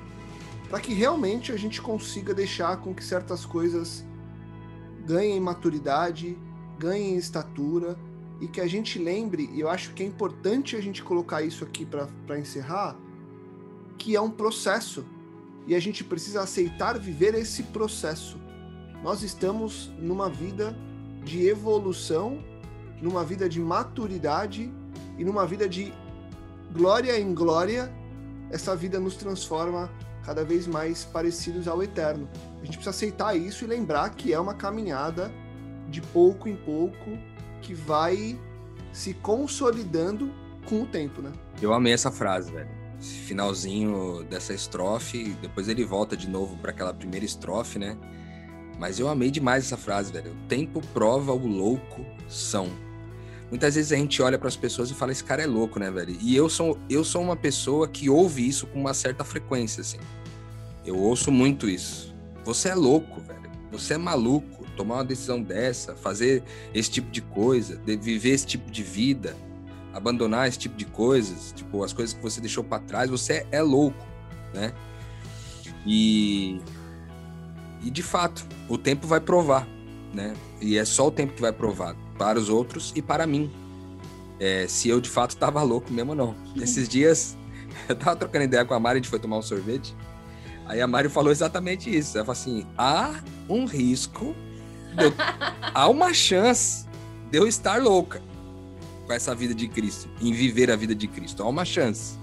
[0.69, 4.05] para que realmente a gente consiga deixar com que certas coisas
[5.05, 6.37] ganhem maturidade,
[6.79, 7.97] ganhem estatura
[8.41, 11.65] e que a gente lembre, e eu acho que é importante a gente colocar isso
[11.65, 12.97] aqui para encerrar,
[13.97, 15.05] que é um processo
[15.67, 18.39] e a gente precisa aceitar viver esse processo.
[19.03, 20.77] Nós estamos numa vida
[21.25, 22.43] de evolução,
[23.01, 24.73] numa vida de maturidade
[25.19, 25.93] e numa vida de
[26.73, 27.93] glória em glória.
[28.51, 29.91] Essa vida nos transforma
[30.27, 32.29] cada vez mais parecidos ao eterno.
[32.61, 35.31] A gente precisa aceitar isso e lembrar que é uma caminhada
[35.89, 37.17] de pouco em pouco
[37.63, 38.37] que vai
[38.93, 40.29] se consolidando
[40.69, 41.33] com o tempo, né?
[41.63, 42.69] Eu amei essa frase, velho.
[43.01, 47.97] Esse finalzinho dessa estrofe, depois ele volta de novo para aquela primeira estrofe, né?
[48.81, 50.33] Mas eu amei demais essa frase, velho.
[50.33, 52.69] O tempo prova o louco são.
[53.49, 55.89] Muitas vezes a gente olha para as pessoas e fala esse cara é louco, né,
[55.89, 56.17] velho?
[56.21, 59.99] E eu sou eu sou uma pessoa que ouve isso com uma certa frequência, assim.
[60.87, 62.15] Eu ouço muito isso.
[62.45, 63.51] Você é louco, velho.
[63.73, 64.65] Você é maluco.
[64.77, 69.35] Tomar uma decisão dessa, fazer esse tipo de coisa, de viver esse tipo de vida,
[69.93, 73.63] abandonar esse tipo de coisas, tipo as coisas que você deixou para trás, você é
[73.63, 74.07] louco,
[74.53, 74.75] né?
[75.87, 76.61] E
[77.83, 79.67] e de fato, o tempo vai provar,
[80.13, 80.35] né?
[80.61, 83.51] E é só o tempo que vai provar para os outros e para mim.
[84.39, 86.35] É, se eu de fato estava louco mesmo ou não.
[86.63, 87.35] Esses dias
[87.89, 89.97] eu tava trocando ideia com a Mari, a gente foi tomar um sorvete.
[90.69, 92.17] Aí a Mari falou exatamente isso.
[92.17, 93.15] Ela falou assim: há
[93.49, 94.35] um risco,
[94.99, 95.13] eu,
[95.75, 96.87] há uma chance
[97.31, 98.23] de eu estar louca
[99.07, 101.43] com essa vida de Cristo, em viver a vida de Cristo.
[101.43, 102.19] Há uma chance.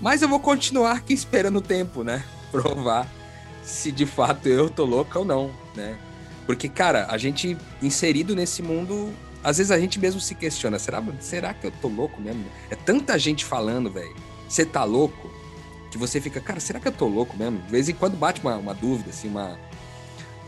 [0.00, 2.24] Mas eu vou continuar aqui esperando o tempo, né?
[2.52, 3.10] Provar
[3.62, 5.98] se de fato eu tô louca ou não, né?
[6.46, 11.02] Porque, cara, a gente inserido nesse mundo, às vezes a gente mesmo se questiona: será,
[11.20, 12.44] será que eu tô louco mesmo?
[12.70, 14.14] É tanta gente falando, velho.
[14.48, 15.28] Você tá louco?
[15.96, 17.58] Que você fica, cara, será que eu tô louco mesmo?
[17.58, 19.58] De vez em quando bate uma, uma dúvida, assim, uma,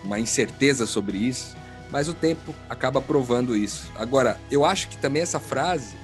[0.04, 1.56] uma incerteza sobre isso,
[1.90, 3.90] mas o tempo acaba provando isso.
[3.96, 5.96] Agora, eu acho que também essa frase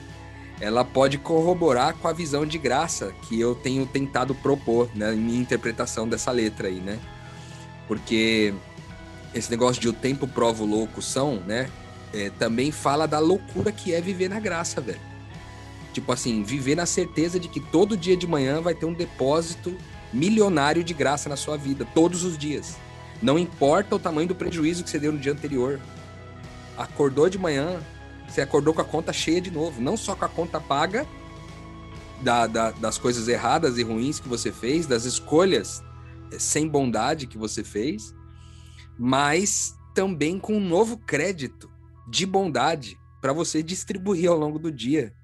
[0.60, 5.18] ela pode corroborar com a visão de graça que eu tenho tentado propor né, em
[5.18, 6.98] minha interpretação dessa letra aí, né?
[7.86, 8.54] Porque
[9.34, 11.68] esse negócio de o tempo prova o louco são, né?
[12.14, 15.00] É, também fala da loucura que é viver na graça, velho.
[15.94, 19.78] Tipo assim, viver na certeza de que todo dia de manhã vai ter um depósito
[20.12, 22.76] milionário de graça na sua vida, todos os dias.
[23.22, 25.80] Não importa o tamanho do prejuízo que você deu no dia anterior.
[26.76, 27.80] Acordou de manhã,
[28.28, 29.80] você acordou com a conta cheia de novo.
[29.80, 31.06] Não só com a conta paga
[32.20, 35.80] da, da, das coisas erradas e ruins que você fez, das escolhas
[36.32, 38.12] eh, sem bondade que você fez,
[38.98, 41.70] mas também com um novo crédito
[42.10, 45.14] de bondade para você distribuir ao longo do dia,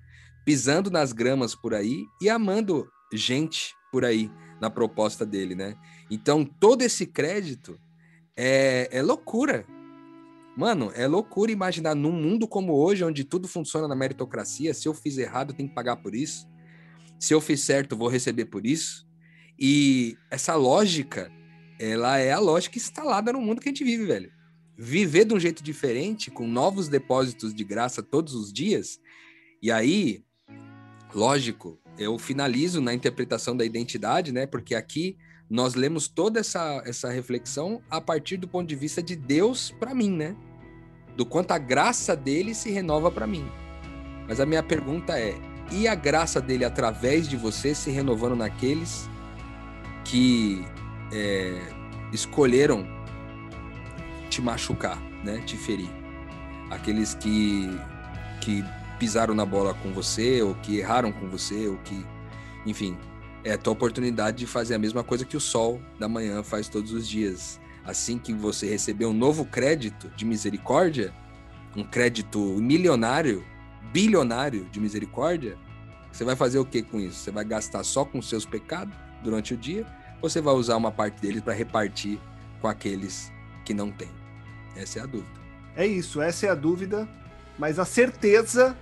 [0.44, 4.30] pisando nas gramas por aí e amando gente por aí
[4.60, 5.76] na proposta dele, né?
[6.10, 7.78] Então todo esse crédito
[8.36, 9.66] é, é loucura,
[10.56, 14.92] Mano, é loucura imaginar num mundo como hoje, onde tudo funciona na meritocracia, se eu
[14.92, 16.46] fiz errado, eu tenho que pagar por isso.
[17.18, 19.06] Se eu fiz certo, vou receber por isso.
[19.58, 21.30] E essa lógica,
[21.78, 24.30] ela é a lógica instalada no mundo que a gente vive, velho.
[24.76, 28.98] Viver de um jeito diferente, com novos depósitos de graça todos os dias.
[29.62, 30.24] E aí,
[31.14, 34.46] lógico, eu finalizo na interpretação da identidade, né?
[34.46, 35.16] Porque aqui
[35.48, 39.94] nós lemos toda essa, essa reflexão a partir do ponto de vista de Deus para
[39.94, 40.36] mim, né?
[41.20, 43.46] do quanto a graça dele se renova para mim.
[44.26, 45.34] Mas a minha pergunta é:
[45.70, 49.08] e a graça dele através de você se renovando naqueles
[50.02, 50.64] que
[51.12, 51.60] é,
[52.10, 52.86] escolheram
[54.28, 55.42] te machucar, né?
[55.44, 55.90] Te ferir?
[56.70, 57.68] Aqueles que,
[58.40, 58.64] que
[59.00, 62.06] pisaram na bola com você, ou que erraram com você, ou que.
[62.64, 62.96] Enfim,
[63.42, 66.68] é a tua oportunidade de fazer a mesma coisa que o sol da manhã faz
[66.68, 71.12] todos os dias assim que você receber um novo crédito de misericórdia,
[71.74, 73.44] um crédito milionário,
[73.92, 75.56] bilionário de misericórdia,
[76.12, 77.16] você vai fazer o que com isso?
[77.16, 79.86] Você vai gastar só com seus pecados durante o dia?
[80.20, 82.18] Ou você vai usar uma parte deles para repartir
[82.60, 83.32] com aqueles
[83.64, 84.10] que não têm?
[84.76, 85.40] Essa é a dúvida.
[85.76, 87.08] É isso, essa é a dúvida,
[87.58, 88.76] mas a certeza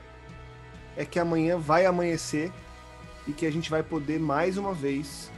[0.98, 2.50] é que amanhã vai amanhecer
[3.24, 5.30] e que a gente vai poder mais uma vez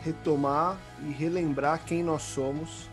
[0.00, 2.88] retomar e relembrar quem nós somos.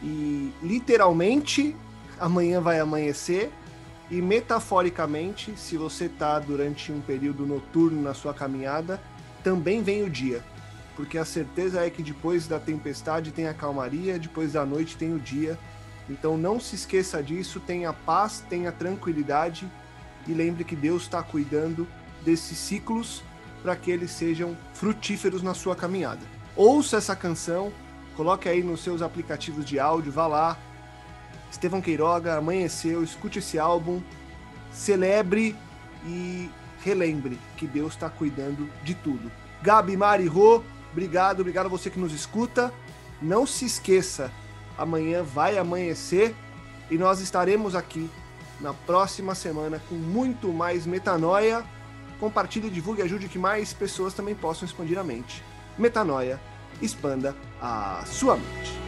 [0.00, 1.74] E literalmente,
[2.20, 3.50] amanhã vai amanhecer.
[4.08, 9.00] E metaforicamente, se você está durante um período noturno na sua caminhada,
[9.42, 10.44] também vem o dia.
[10.94, 15.12] Porque a certeza é que depois da tempestade tem a calmaria, depois da noite tem
[15.12, 15.58] o dia.
[16.08, 19.68] Então não se esqueça disso, tenha paz, tenha tranquilidade
[20.26, 21.86] e lembre que Deus está cuidando
[22.24, 23.22] desses ciclos
[23.62, 26.20] para que eles sejam frutíferos na sua caminhada
[26.56, 27.72] ouça essa canção,
[28.16, 30.58] coloque aí nos seus aplicativos de áudio, vá lá.
[31.50, 34.00] Estevão Queiroga, Amanheceu, escute esse álbum,
[34.72, 35.54] celebre
[36.06, 36.50] e
[36.82, 39.30] relembre que Deus está cuidando de tudo.
[39.62, 42.72] Gabi, Mari, Rô, obrigado, obrigado a você que nos escuta.
[43.20, 44.32] Não se esqueça,
[44.78, 46.34] amanhã vai amanhecer
[46.90, 48.10] e nós estaremos aqui
[48.62, 51.64] na próxima semana com muito mais metanoia.
[52.20, 55.42] Compartilhe, divulgue e ajude que mais pessoas também possam expandir a mente.
[55.76, 56.40] Metanoia,
[56.80, 58.81] expanda a sua mente.